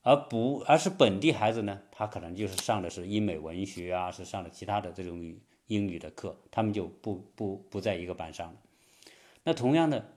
[0.03, 5.35] 而不，而是本地孩子呢，他可能就是上的是英美文学啊，是上的其他的这种
[5.68, 8.61] 英语的课，他们就不不不在一个班上了。
[9.44, 10.12] 那同样的，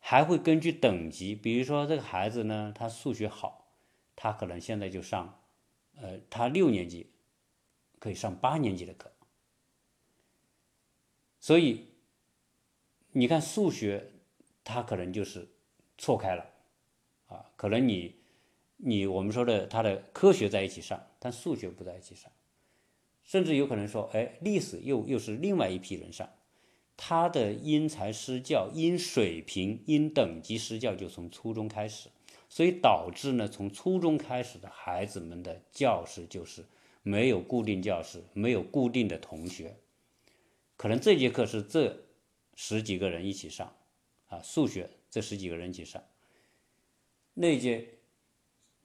[0.00, 3.68] 还会根据等级，比如说这个孩子呢，他数学好，
[4.16, 5.40] 他可能现在就上，
[5.94, 7.12] 呃，他六年级
[8.00, 9.12] 可以上八年级的课。
[11.38, 11.86] 所以
[13.18, 14.10] 你看数学，
[14.62, 15.48] 它可能就是
[15.96, 16.50] 错开了，
[17.28, 18.16] 啊，可能你。
[18.78, 22.30] 你我们说的他的科学在一起上，但数学不在一起上，
[23.24, 26.28] 甚至有可能说，哎，历史又又是另外一批人上，
[26.94, 32.10] 他的因材施教、因水平、因等级施教就从初中开始，
[32.50, 36.62] 所以导致呢，从初中开始的孩子们的教室就是
[37.02, 39.78] 没有固定教室，没有固定的同学，
[40.76, 42.02] 可能这节课是这
[42.56, 43.76] 十几个人一起上，
[44.26, 46.02] 啊，数学这十几个人一起上，
[47.34, 47.90] 那节。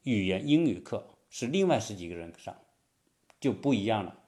[0.03, 2.59] 语言英语课是另外十几个人上，
[3.39, 4.19] 就不一样了。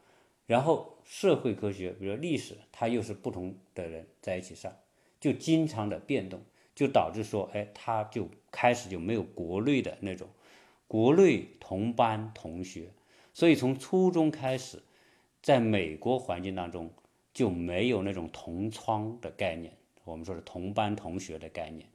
[0.45, 4.71] 然后社会科学，比如历史，它又是不同的人在一起上，
[5.19, 6.43] 就经常的变动，
[6.75, 10.29] 就导致说，哎，他就开始就没有国内的那种
[10.87, 12.91] 国内同班同学，
[13.33, 14.83] 所以从初中开始，
[15.41, 16.93] 在美国环境当中
[17.33, 21.89] 就没有那种同窗的概念，我们说是同班同学的概念。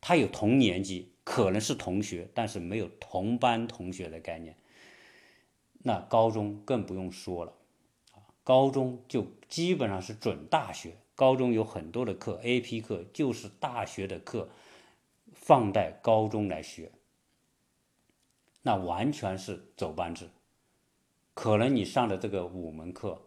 [0.00, 4.56] 他有同年级，可能是同学，但是没有同班同学的概念。
[5.82, 7.52] 那高中更不用说了，
[8.42, 10.96] 高中就基本上是准大学。
[11.14, 14.48] 高中有很多的课，AP 课就是大学的课，
[15.34, 16.90] 放在高中来学。
[18.62, 20.30] 那完全是走班制，
[21.34, 23.20] 可能你上的这个五门课，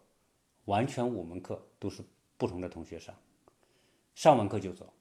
[0.66, 2.04] 完全五门课都是
[2.38, 3.16] 不同的同学上，
[4.16, 4.94] 上完课就走。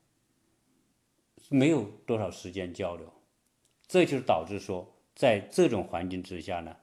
[1.49, 3.13] 没有多少时间交流，
[3.87, 6.77] 这就是导致说，在这种环境之下呢，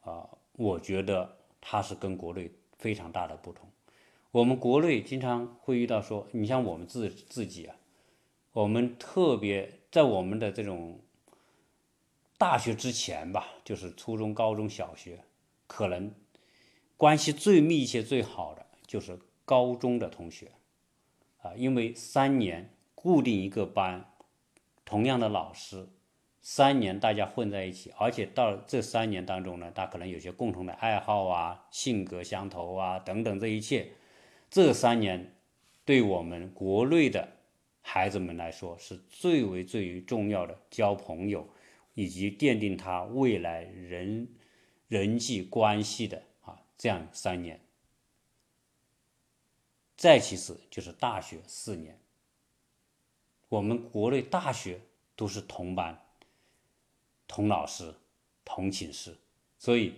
[0.00, 3.68] 啊，我觉得它是跟国内非常大的不同。
[4.30, 7.76] 我们国内经常会遇到说，你像我们自自己啊，
[8.52, 11.00] 我们特别在我们的这种
[12.36, 15.24] 大学之前吧，就是初中、高中小学，
[15.66, 16.12] 可能
[16.98, 20.50] 关系最密切、最好的就是高中的同学，
[21.40, 22.74] 啊，因为三年。
[23.00, 24.10] 固定一个班，
[24.84, 25.88] 同样的老师，
[26.40, 33.92] 三年大家混在一起，而且到这三年当中呢，他可能有些共同的爱好啊，性格相投啊等等这一切，
[34.50, 35.36] 这三年
[35.84, 37.28] 对我们国内的
[37.82, 41.48] 孩子们来说是最为最为重要的交朋友，
[41.94, 44.26] 以及奠定他未来人
[44.88, 46.24] 人际关系的
[46.78, 47.60] 这样三年。
[49.96, 51.98] 再其次就是大学四年，
[53.48, 54.80] 我们国内大学
[55.16, 56.00] 都是同班、
[57.26, 57.92] 同老师、
[58.44, 59.16] 同寝室，
[59.58, 59.94] 所以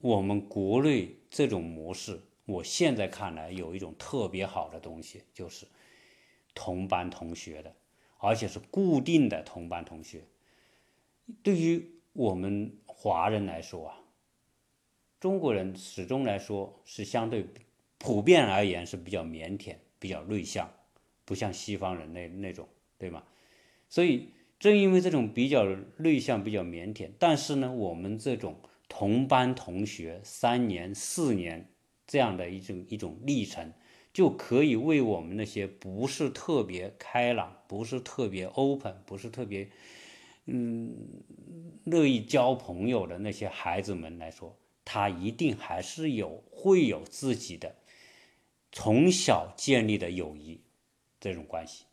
[0.00, 5.66] 我们国内这种模式，我现在看来有一种特别好的东西，就是
[6.54, 7.74] 同班同学的，
[8.18, 10.22] 而且是固定的同班同学。
[11.42, 13.98] 对于我们华人来说啊，
[15.20, 17.46] 中国人始终来说是相对。
[18.00, 20.70] 普遍而言是比较腼腆、比较内向，
[21.24, 23.24] 不像西方人那那种，对吗？
[23.88, 24.28] 所以
[24.60, 25.64] 正因为这种比较
[25.96, 28.54] 内向、比较腼腆，但是呢，我们这种
[28.88, 31.68] 同班同学三年、四年
[32.06, 33.72] 这样的一种一种历程，
[34.12, 39.68] 就可以为我们那些不是特别开朗、不是特别 open、不是特别
[40.46, 40.94] 嗯
[41.84, 44.56] 乐意交朋友的那些孩子们来说，
[44.90, 47.76] 他一定还是有会有自己的。
[48.72, 50.62] 从小建立的友谊，
[51.20, 51.84] 这种关系，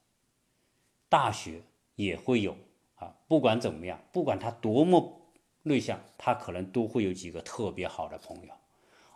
[1.09, 1.63] 大学
[1.95, 2.55] 也会有
[2.95, 3.17] 啊。
[3.27, 5.29] 不管怎么样，不管他多么
[5.63, 8.53] 内向，他可能都会有几个特别好的朋友，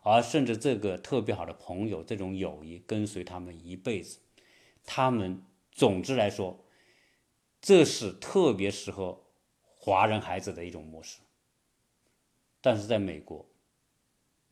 [0.03, 4.19] 而甚至这个特别好的朋友，这种友谊跟随他们一辈子。
[4.83, 6.65] 他们总之来说，
[7.61, 9.23] 这是特别适合
[9.61, 11.21] 华人孩子的一种模式。
[12.59, 13.48] 但是在美国，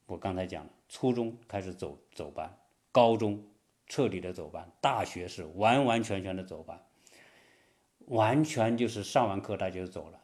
[0.07, 2.57] 我刚才讲了，初中开始走走班。
[2.91, 3.45] 高中
[3.85, 6.83] 彻底的走班，大学是完完全全的走班，
[8.07, 10.19] 完全就是上完课大家就走了，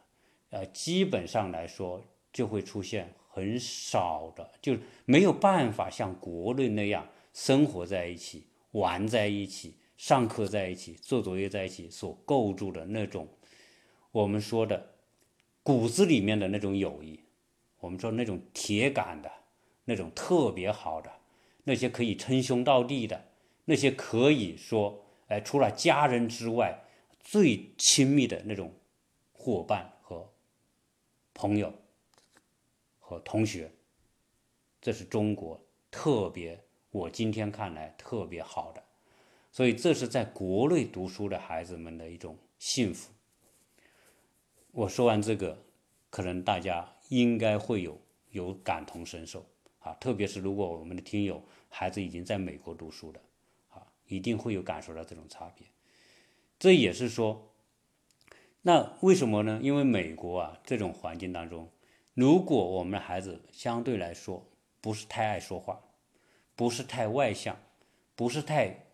[0.50, 13.28] 呃，基本上来说就会出现很少的，就没有办法像国内那样生活在一起、玩在一起、上课在一起、做作业在一起所构筑的那种
[14.10, 14.94] 我们说的
[15.62, 17.20] 骨子里面的那种友谊，
[17.78, 19.30] 我们说那种铁杆的
[19.84, 21.10] 那种特别好的。
[21.64, 23.24] 那些可以称兄道弟的，
[23.64, 26.84] 那些可以说，哎，除了家人之外
[27.20, 28.70] 最亲密的那种
[29.32, 30.30] 伙伴和
[31.32, 31.72] 朋友
[32.98, 33.72] 和同学，
[34.82, 35.58] 这是中国
[35.90, 38.84] 特别，我今天看来特别好的，
[39.50, 43.10] 所以这是在国内读书的孩子们的一种幸福。
[44.72, 45.56] 我说完这个，
[46.10, 47.98] 可能大家应该会有
[48.32, 49.46] 有感同身受。
[49.84, 53.20] 啊，特别是如果我们的听友孩子已经在美国读书的，
[53.68, 55.66] 啊，一定会有感受到这种差别。
[56.58, 57.52] 这也是说，
[58.62, 59.60] 那为什么呢？
[59.62, 61.70] 因为美国啊这种环境当中，
[62.14, 64.46] 如果我们的孩子相对来说
[64.80, 65.82] 不是太爱说话，
[66.56, 67.60] 不是太外向，
[68.16, 68.86] 不是太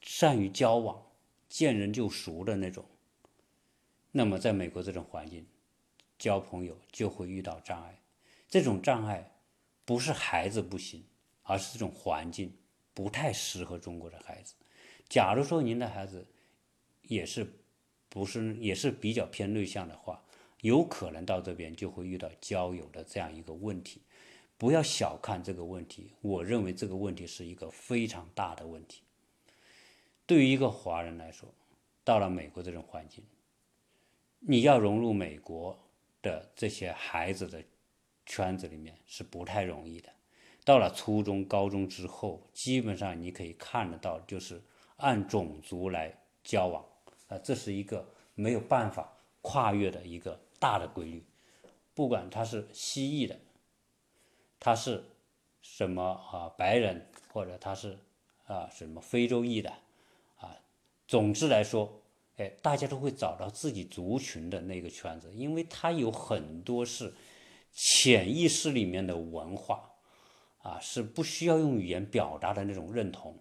[0.00, 1.06] 善于交往，
[1.48, 2.84] 见人就熟的那种，
[4.10, 5.46] 那么在美国这种环境，
[6.18, 8.01] 交朋友就会遇到障碍。
[8.52, 9.32] 这种障碍
[9.86, 11.02] 不是孩子不行，
[11.42, 12.54] 而是这种环境
[12.92, 14.52] 不太适合中国的孩子。
[15.08, 16.26] 假如说您的孩子
[17.00, 17.50] 也是
[18.10, 20.22] 不是也是比较偏内向的话，
[20.60, 24.02] 有可能到这边就会遇到交友的这样一个问题。
[24.58, 29.00] 不要小看这个问题，我认为这个问题是一个非常大的问题。
[30.26, 31.48] 对于一个华人来说，
[32.04, 33.24] 到了美国这种环境，
[34.40, 35.78] 你要融入美国
[36.20, 37.64] 的这些孩子的。
[38.32, 40.08] 圈子里面是不太容易的，
[40.64, 44.58] 到了初中、高中之后，基本上你可以看得到，就是
[44.96, 46.82] 按种族来交往，
[47.28, 49.12] 啊，这是一个没有办法
[49.42, 51.22] 跨越的一个大的规律。
[51.92, 53.38] 不管他是蜥蜴的，
[54.58, 55.04] 他是
[55.60, 57.98] 什么啊白人，或者他是
[58.46, 59.70] 啊什么非洲裔的，
[60.38, 60.56] 啊，
[61.06, 62.00] 总之来说，
[62.38, 67.12] 哎，大家都会找到自己族群的那个圈子，因为他有很多是。
[67.72, 69.90] 潜意识里面的文化，
[70.58, 73.38] 啊，是不需要用语言表达的那种认同，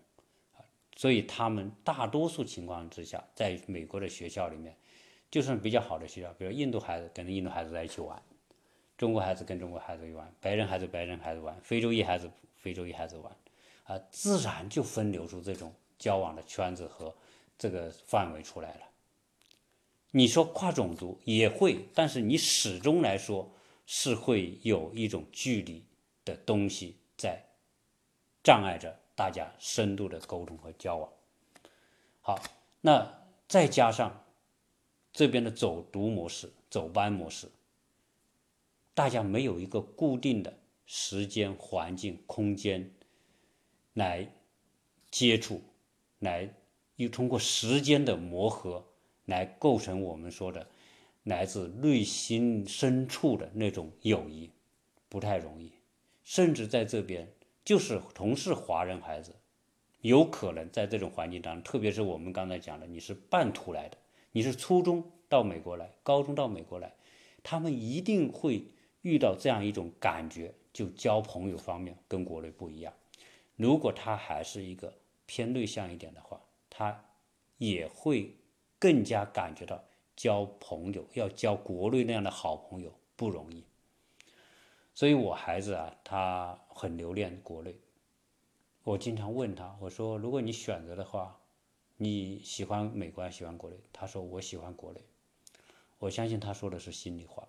[0.53, 0.63] 啊，
[0.95, 4.75] 所以他们大多数情况之下，在美国的学校里面，
[5.29, 8.23] 就算比较好的学校，比如印度孩子跟印度孩子在一起玩，
[8.97, 13.35] 中国孩子跟中国孩子玩，白人孩子白人孩子玩，非洲裔孩子非洲裔孩子玩，
[13.83, 17.13] 啊，自然就分流出这种交往的圈子和
[17.57, 18.81] 这个范围出来了。
[20.11, 23.53] 你说跨种族也会，但是你始终来说。
[23.93, 25.83] 是会有一种距离
[26.23, 27.43] 的东西在
[28.41, 31.11] 障碍着大家深度的沟通和交往。
[32.21, 32.41] 好，
[32.79, 34.23] 那再加上
[35.11, 37.51] 这边的走读模式、走班模式，
[38.93, 42.93] 大家没有一个固定的时间、环境、空间
[43.91, 44.25] 来
[45.09, 45.61] 接触，
[46.19, 46.49] 来
[46.95, 48.85] 又通过时间的磨合
[49.25, 50.65] 来构成我们说的
[51.23, 54.49] 来自内心深处的那种友谊，
[55.07, 55.71] 不太容易。
[56.23, 57.31] 甚至在这边，
[57.63, 59.35] 就是同是华人孩子，
[60.01, 63.97] 有可能在这种环境当中，特别是我们刚才讲的，你是半途来的，
[64.31, 66.93] 你是初中到美国来，高中到美国来，
[67.43, 68.65] 他们一定会
[69.01, 72.93] 遇到这样一种感觉，就交朋友方面跟国内不一样。
[73.57, 74.93] 如果他还是一个
[75.25, 77.05] 偏内向一点的话，他
[77.57, 78.35] 也会
[78.79, 79.83] 更加感觉到。
[80.15, 83.65] 交朋友要交国内那样的好朋友不容易，
[84.93, 87.79] 所以我孩子啊，他很留恋国内。
[88.83, 91.39] 我经常问他，我说：“如果你选择的话，
[91.97, 95.01] 你喜欢美国还是喜欢国内？”他说：“我喜欢国内。”
[95.99, 97.47] 我相信他说的是心里话，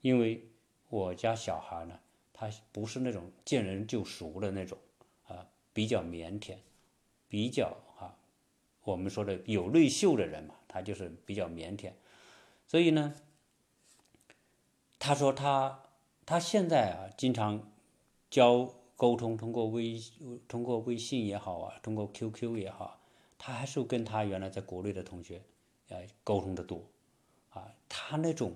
[0.00, 0.48] 因为
[0.88, 1.98] 我家小孩呢，
[2.32, 4.78] 他不是那种见人就熟的那种
[5.26, 6.56] 啊，比较腼腆，
[7.28, 7.76] 比较，
[8.88, 11.92] 我们说的有内秀的人嘛，他就是比较腼腆。
[12.66, 13.12] 所以呢，
[14.98, 15.82] 他说他
[16.24, 17.70] 他现在啊，经常
[18.30, 20.00] 交沟通，通过微
[20.48, 22.98] 通过微信也好啊，通过 QQ 也好，
[23.36, 25.42] 他还是跟他原来在国内的同学，
[25.88, 26.82] 呃，沟通的多，
[27.50, 28.54] 啊，他那种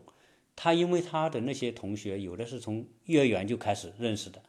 [0.57, 4.43] 他因为他的那些同学有的是从幼儿园就开始认识的，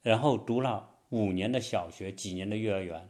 [0.00, 3.08] 然后读了五年的小学，几年的幼儿园，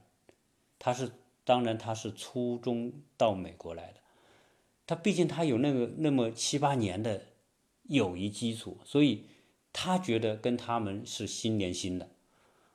[0.79, 1.11] 他是
[1.47, 4.01] 当然他是初中到美国来的。
[4.87, 7.23] 他毕竟他有那个那么七八年的
[7.85, 9.25] 友谊基础，所以
[9.73, 12.11] 他觉得跟他们是心连心的，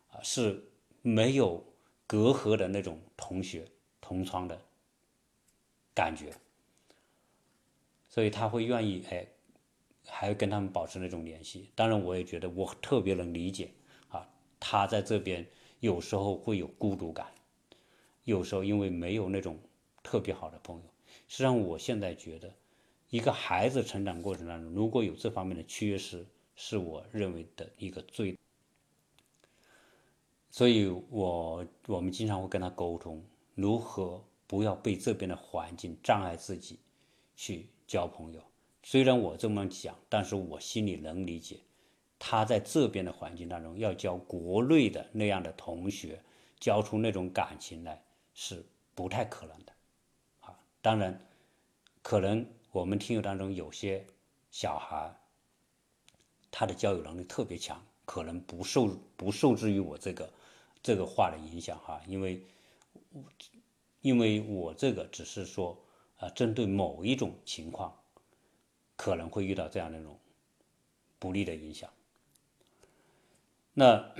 [0.09, 1.63] 啊，是没有
[2.07, 3.67] 隔阂的那种同学
[3.99, 4.61] 同窗的
[5.93, 6.34] 感觉，
[8.07, 9.28] 所以他会愿意哎，
[10.07, 11.69] 还跟他们保持那种联系。
[11.76, 13.72] 当然，我也觉得我特别能理解
[14.09, 15.45] 啊，他在这边
[15.80, 17.28] 有时候会有孤独感，
[18.32, 19.60] 有时候因为没有那种
[20.02, 20.84] 特别好的朋友。
[21.28, 22.54] 实际上，我现在觉得，
[23.10, 26.26] 一个孩子成长过程当中，如果有这方面的缺失，
[26.56, 28.38] 是我认为的一个最。
[30.50, 33.24] 所以，我我们经常会跟他沟通，
[33.56, 36.80] 如何不要被这边的环境障碍自己
[37.36, 38.42] 去交朋友。
[38.84, 41.60] 虽然我这么讲，但是我心里能理解，
[42.20, 46.22] 他在这边的环境当中要交国内的那样的同学，
[46.60, 48.04] 交出那种感情来
[48.34, 48.66] 是
[48.96, 49.74] 不太可能的。
[50.40, 51.28] 啊当然，
[52.02, 54.06] 可能我们听友当中有些
[54.50, 55.16] 小孩，
[56.50, 60.32] 他的交友能力特别强，可能不受不受制于我这个
[60.82, 62.46] 这个话的影响哈，因为
[64.02, 65.78] 因为我这个只是说
[66.18, 67.96] 啊，针对某一种情况，
[68.96, 70.20] 可能会遇到这样的一种
[71.20, 71.90] 不利的影响。
[73.74, 74.14] 那。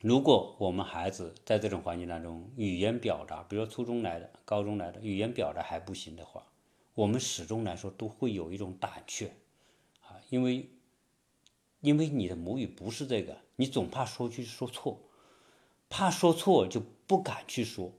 [0.00, 6.46] 如果我们孩子在这种环境当中，语言表达，比如说初中来的、高中来的，语言表达还不行的话，
[6.94, 9.32] 我们始终来说都会有一种胆怯，
[10.02, 10.70] 啊，因为，
[11.80, 15.00] 因为你的母语不是这个，你总怕说句说错，
[15.88, 17.90] 怕说错就不敢去说，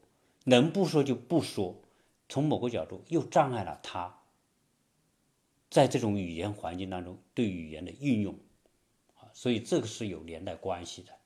[0.46, 1.82] 能不说就不说，
[2.30, 4.22] 从某个角度又障碍了他，
[5.70, 8.40] 在这种语言环境当中对语言的运用，
[9.18, 11.19] 啊，所以这个是有连带关系的。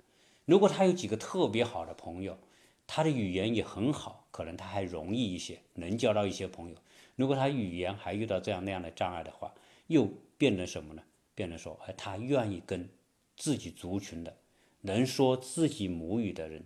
[0.46, 2.38] 如果他有几个特别好的朋友，
[2.86, 6.76] 他的语言也很好，可能他还容易一些，能交到一些朋友。
[7.16, 9.54] 如果他语言还遇到这样那样的障碍的话，
[9.88, 10.06] 又
[10.38, 11.02] 变成什么呢？
[11.34, 12.89] 变成说，哎，他愿意跟
[13.38, 14.36] 自己族群的、
[14.82, 16.66] 能说自己母语的人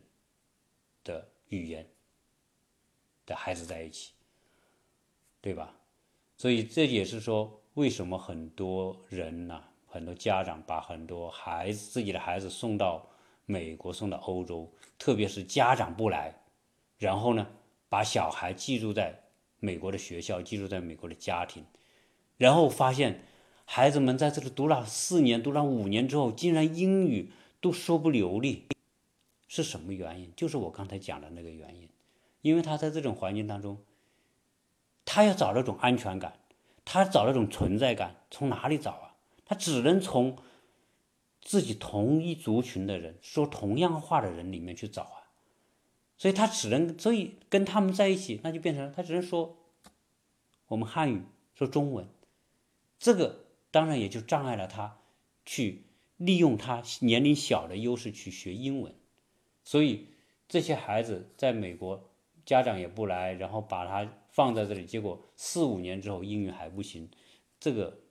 [1.03, 1.88] 的语言
[3.28, 4.13] 的孩子在一起，
[5.39, 5.75] 对吧？
[6.36, 13.07] 所以这也是说，为什么很多人呢，很多家长把很多孩子自己的孩子送到。
[13.49, 14.69] 美国送到欧洲，
[14.99, 16.41] 特别是家长不来，
[16.97, 17.47] 然后呢，
[17.87, 19.21] 把小孩寄住在
[19.61, 21.63] 美国的学校，寄住在美国的家庭，
[22.35, 23.21] 然后发现
[23.63, 27.31] 孩子们在这里读了四年，读了五年之后，竟然英语
[27.61, 28.67] 都说不流利，
[29.47, 30.33] 是什么原因？
[30.35, 31.87] 就是我刚才讲的那个原因，
[32.41, 33.77] 因为他在这种环境当中，
[35.05, 36.33] 他要找那种安全感，
[36.83, 39.15] 他找那种存在感，从哪里找啊？
[39.45, 40.35] 他只能从。
[41.47, 45.31] 自己同一族群的人说同样话的人里面去找啊，
[46.17, 49.57] 所以他只能所以跟他们在一起，那就变成他只能说
[50.67, 51.21] 我们汉语
[51.55, 52.05] 说中文，
[52.99, 54.99] 这个当然也就障碍了他
[55.45, 55.83] 去
[56.17, 58.93] 利用他年龄小的优势去学英文，
[59.63, 60.09] 所以
[60.49, 62.09] 这些孩子在美国
[62.45, 67.09] 家长也不来，然后把他放在这里，结果四五年之后英语还不行，
[67.57, 68.01] 这个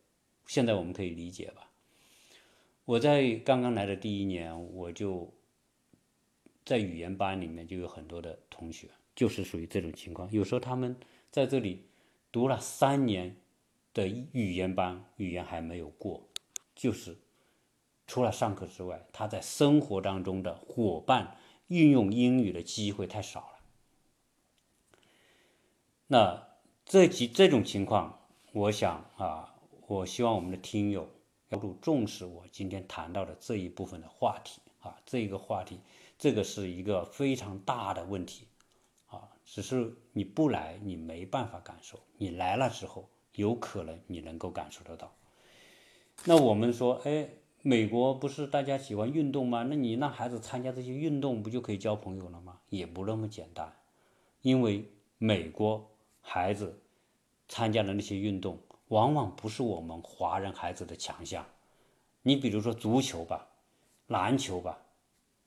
[0.46, 1.65] 现在我们可以理解吧。
[2.86, 5.34] 我在刚刚来的第一年，我就
[6.64, 10.30] 在语言班里面就有很多的同学，就是属于这种情况。
[10.30, 10.96] 有时候他们
[11.32, 11.88] 在这里
[12.30, 13.36] 读了三年，
[13.92, 16.28] 的语言班语言还没有过，
[16.76, 17.18] 就是
[18.06, 23.58] 除了上课之外，他在生活当中的伙伴运用英语的机会太少了。
[26.06, 26.46] 那
[26.84, 28.20] 这几这种情况，
[28.52, 29.56] 我想啊，
[29.88, 31.10] 我希望我们的听友
[31.48, 35.80] 要重视我今天谈到的这一部分的话题啊，这一个话题，
[36.18, 38.46] 这个是一个非常大的问题
[39.06, 45.14] 啊，只是你不来，你没办法感受；你来了之后，有可能你能够感受得到。
[46.24, 47.28] 那我们说，哎，
[47.62, 49.62] 美国不是大家喜欢运动吗？
[49.62, 52.60] 那你让孩子参加这些运动，不就可以交朋友了吗？
[52.70, 53.76] 也不那么简单，
[54.42, 55.90] 因为美国。
[56.28, 56.82] 孩子
[57.46, 61.44] 参加的那些运动，往往不是我们华人孩子的强项。
[62.22, 63.48] 你比如说足球吧，
[64.06, 64.78] 篮球吧，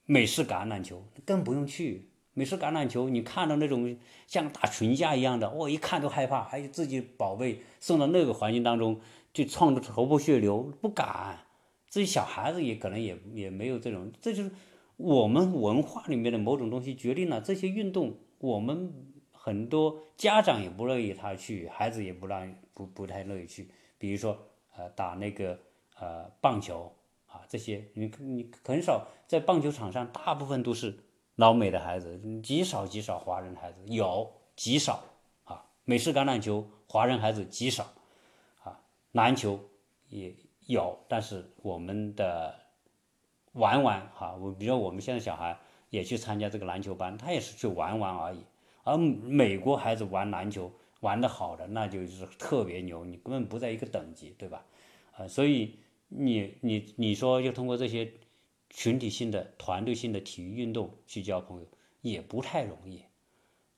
[0.05, 2.09] 美式橄榄球更不用去。
[2.33, 9.01] 美式橄榄球，你看到那种像打群架一样的，我一看都害怕，还有自己宝贝送到那个环境当中，
[9.33, 11.39] 就撞得头破血流，不敢。
[11.87, 14.51] 自己小孩子也可能也也没有这种，这就是
[14.97, 18.93] 我们文化里面的某种东西决定了这些运动，我们。
[19.41, 23.69] 很多家长也不乐意他去，孩子也不让不不太乐意去。
[23.97, 24.39] 比如说，
[24.77, 25.59] 呃，打那个
[25.99, 26.95] 呃棒球
[27.27, 30.97] 啊，这些你你很少在棒球场上，大部分都是
[31.35, 35.03] 老美的孩子，极少极少华人孩子有极少
[35.43, 35.65] 啊。
[35.83, 37.91] 美式橄榄球华人孩子极少
[38.63, 38.79] 啊，
[39.11, 39.59] 篮球
[40.07, 40.33] 也
[40.67, 42.55] 有，但是我们的
[43.51, 45.59] 玩玩哈，我比如说我们现在小孩
[45.89, 48.39] 也去参加这个篮球班，他也是去玩玩而已。
[48.85, 50.71] 而美国孩子玩篮球
[51.01, 54.65] 玩得好的，那就是特别牛，你根本不在一个等级，对吧？
[55.15, 58.11] 啊，所以你你你说就通过这些
[58.69, 61.67] 群体性的、团队性的体育运动去交朋友，
[62.01, 63.03] 也不太容易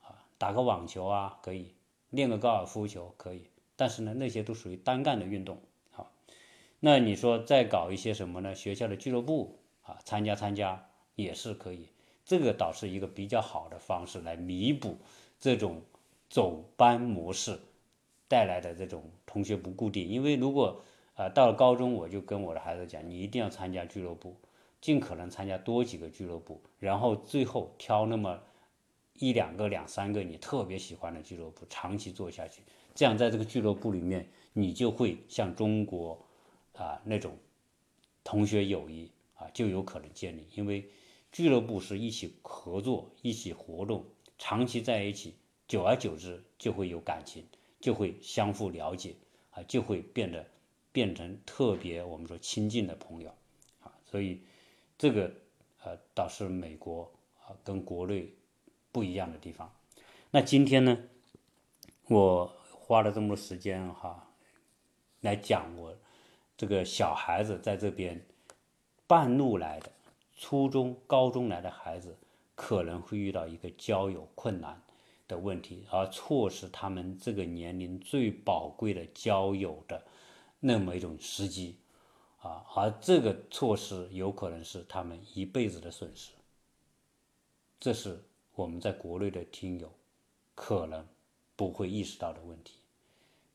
[0.01, 0.25] 啊。
[0.37, 1.75] 打个网球啊，可以；
[2.09, 5.61] 练个高尔夫球可以，但是呢，那些都属于单干的运动。
[5.91, 6.11] 好，
[6.79, 8.55] 那你说再搞一些什么呢？
[8.55, 11.89] 学校的俱乐部啊，参加参加也是可以。
[12.23, 14.97] 这个倒是一个比较好的方式来弥补
[15.39, 15.81] 这种
[16.31, 17.59] 走班模式
[18.29, 20.07] 带来的这种同学不固定。
[20.07, 20.81] 因为如果
[21.15, 24.37] 呃到了高中，我就跟我的孩子讲，你一定要参加俱乐部，
[24.79, 28.41] 尽可能参加多几个俱乐部，然后最后挑那么
[29.19, 32.63] 一两个、两三个你特别喜欢的俱乐部，长期做下去。
[32.95, 36.25] 这样在这个俱乐部里面，你就会像中国
[36.73, 37.37] 啊那种
[38.23, 40.89] 同学友谊啊就有可能建立，因为。
[41.33, 44.03] 俱乐部是一起合作、一起活动，
[44.37, 45.33] 长期在一起，
[45.71, 47.45] 久而久之就会有感情，
[47.79, 49.15] 就会相互了解，
[49.51, 50.45] 啊，就会变得
[50.91, 53.33] 变成特别我们说亲近的朋友，
[53.79, 54.41] 啊，所以
[54.97, 55.31] 这个
[55.81, 57.09] 呃倒是美国
[57.45, 58.33] 啊跟国内
[58.91, 59.73] 不一样的地方。
[60.31, 60.97] 那今天呢，
[62.09, 64.27] 我花了这么多时间哈
[65.21, 65.95] 来讲我
[66.57, 68.25] 这个小孩子在这边
[69.07, 69.89] 半路来的。
[70.37, 72.17] 初中、高中来的孩子
[72.55, 74.80] 可能会遇到一个交友困难
[75.31, 80.03] 的问题，而错失他们这个年龄最宝贵的交友的
[80.59, 81.77] 那么一种时机，
[82.41, 86.33] 啊，而这个错失有可能是他们一辈子的损失。
[87.79, 88.21] 这是
[88.53, 89.89] 我们在国内的听友
[90.53, 91.07] 可能
[91.55, 92.75] 不会意识到的问题。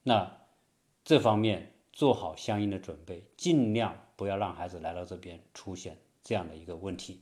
[0.03, 0.39] 那
[1.05, 5.99] 这方面做好相应的准备，尽量不要让孩子来到这边出现。
[6.22, 7.20] 这样的一个问题，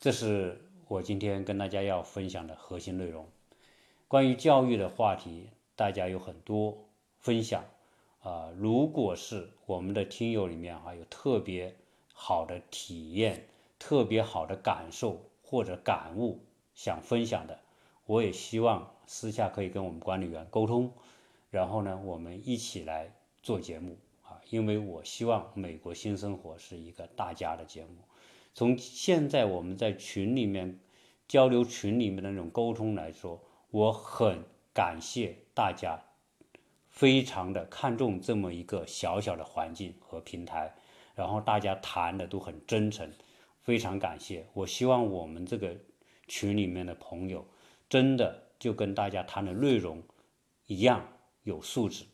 [0.00, 0.58] 这是
[0.88, 3.28] 我今天跟大家要分享的核心内容。
[4.08, 6.78] 关于教育的话题，大家有很多
[7.18, 7.64] 分享
[8.20, 8.52] 啊。
[8.56, 11.74] 如果是我们的听友里面啊有特别
[12.12, 13.48] 好的体验、
[13.80, 16.38] 特别好的感受或者感悟
[16.72, 17.58] 想分享的，
[18.06, 20.92] 我也希望私下可以跟我们管理员沟通，
[21.50, 24.40] 然后呢，我们一起来做节目啊。
[24.50, 27.90] 因为我希望《美国新生活》是一个大家的节目。
[28.54, 30.78] 从现在我们在群里面
[31.26, 33.42] 交流、群里面的那种沟通来说，
[33.76, 36.02] 我很感谢大家，
[36.88, 40.74] 非常的看重这么一个小小的环境和平台。
[41.14, 43.12] 然后大家谈的都很真诚，
[43.60, 44.46] 非常感谢。
[44.54, 45.76] 我希望我们这个
[46.26, 47.46] 群里面的朋友，
[47.86, 50.02] 真的就跟大家谈的内容
[50.64, 51.06] 一样
[51.42, 52.06] 有素质。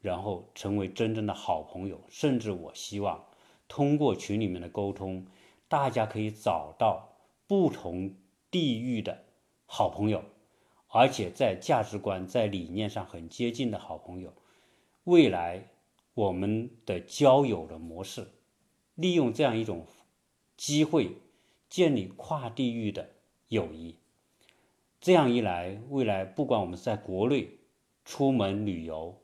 [0.00, 3.26] 然后成为真正的好朋友，甚至我希望
[3.68, 5.26] 通过群里面的沟通，
[5.68, 8.16] 大家可以找到不同
[8.50, 9.24] 地域的
[9.66, 10.24] 好朋友，
[10.96, 14.32] 而且在价值观、在理念上很接近的好朋友。
[15.02, 15.70] 未来
[16.14, 18.28] 我们的交友的模式，
[18.94, 19.88] 利用这样一种
[20.56, 21.16] 机会
[21.68, 23.10] 建立跨地域的
[23.48, 23.96] 友谊。
[25.00, 27.58] 这样一来，未来不管我们在国内
[28.04, 29.16] 出门旅游，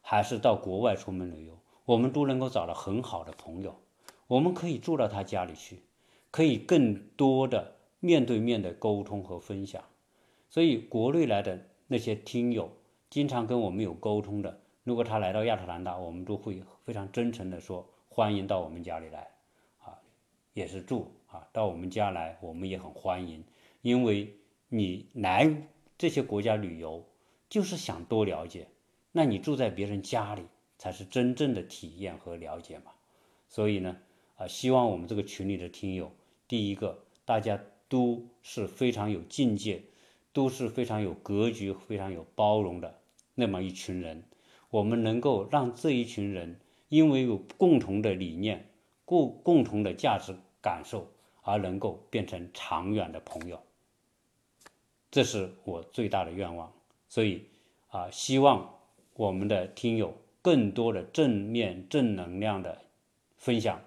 [0.00, 3.76] 还是到国外出门旅游，我们都能够找到很好的朋友，
[4.26, 5.84] 我们可以住到他家里去，
[6.32, 9.84] 可以更多的面对面的沟通和分享。
[10.52, 12.70] 所以国内来的那些听友，
[13.08, 19.30] 经常跟我们有沟通的，如果他来到亚特兰大，我们都会非常真诚的说欢迎到我们家里来，
[19.78, 19.98] 啊，
[20.52, 23.42] 也是住啊，到我们家来，我们也很欢迎，
[23.80, 24.30] 因为
[24.68, 25.50] 你来
[25.96, 27.02] 这些国家旅游，
[27.48, 28.68] 就是想多了解。
[29.12, 30.42] 那你住在别人家里，
[30.76, 32.92] 才是真正的体验和了解嘛。
[33.48, 33.96] 所以呢，
[34.36, 36.12] 啊，希望我们这个群里的听友，
[36.46, 39.82] 第一个，大家都是非常有境界，
[40.32, 43.00] 都是非常有格局、非常有包容的
[43.34, 44.24] 那么一群人。
[44.70, 46.58] 我们能够让这一群人，
[46.88, 48.68] 因为有共同的理念、
[49.04, 51.06] 共共同的价值感受，
[51.42, 53.60] 而能够变成长远的朋友。
[55.10, 56.72] 这是我最大的愿望。
[57.08, 57.46] 所以
[57.88, 58.68] 啊，希望。
[59.14, 62.80] 我们的听友更多的正面正能量的
[63.36, 63.78] 分享，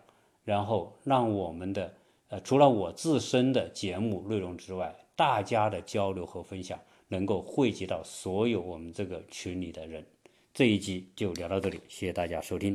[0.44, 1.96] 然后让我们的
[2.30, 10.06] 呃除了我自身的节目内容之外，大家的交流和分享能够汇集到所有我们这个群里的人。
[10.54, 12.74] 这一集就聊到这里，谢谢大家收听。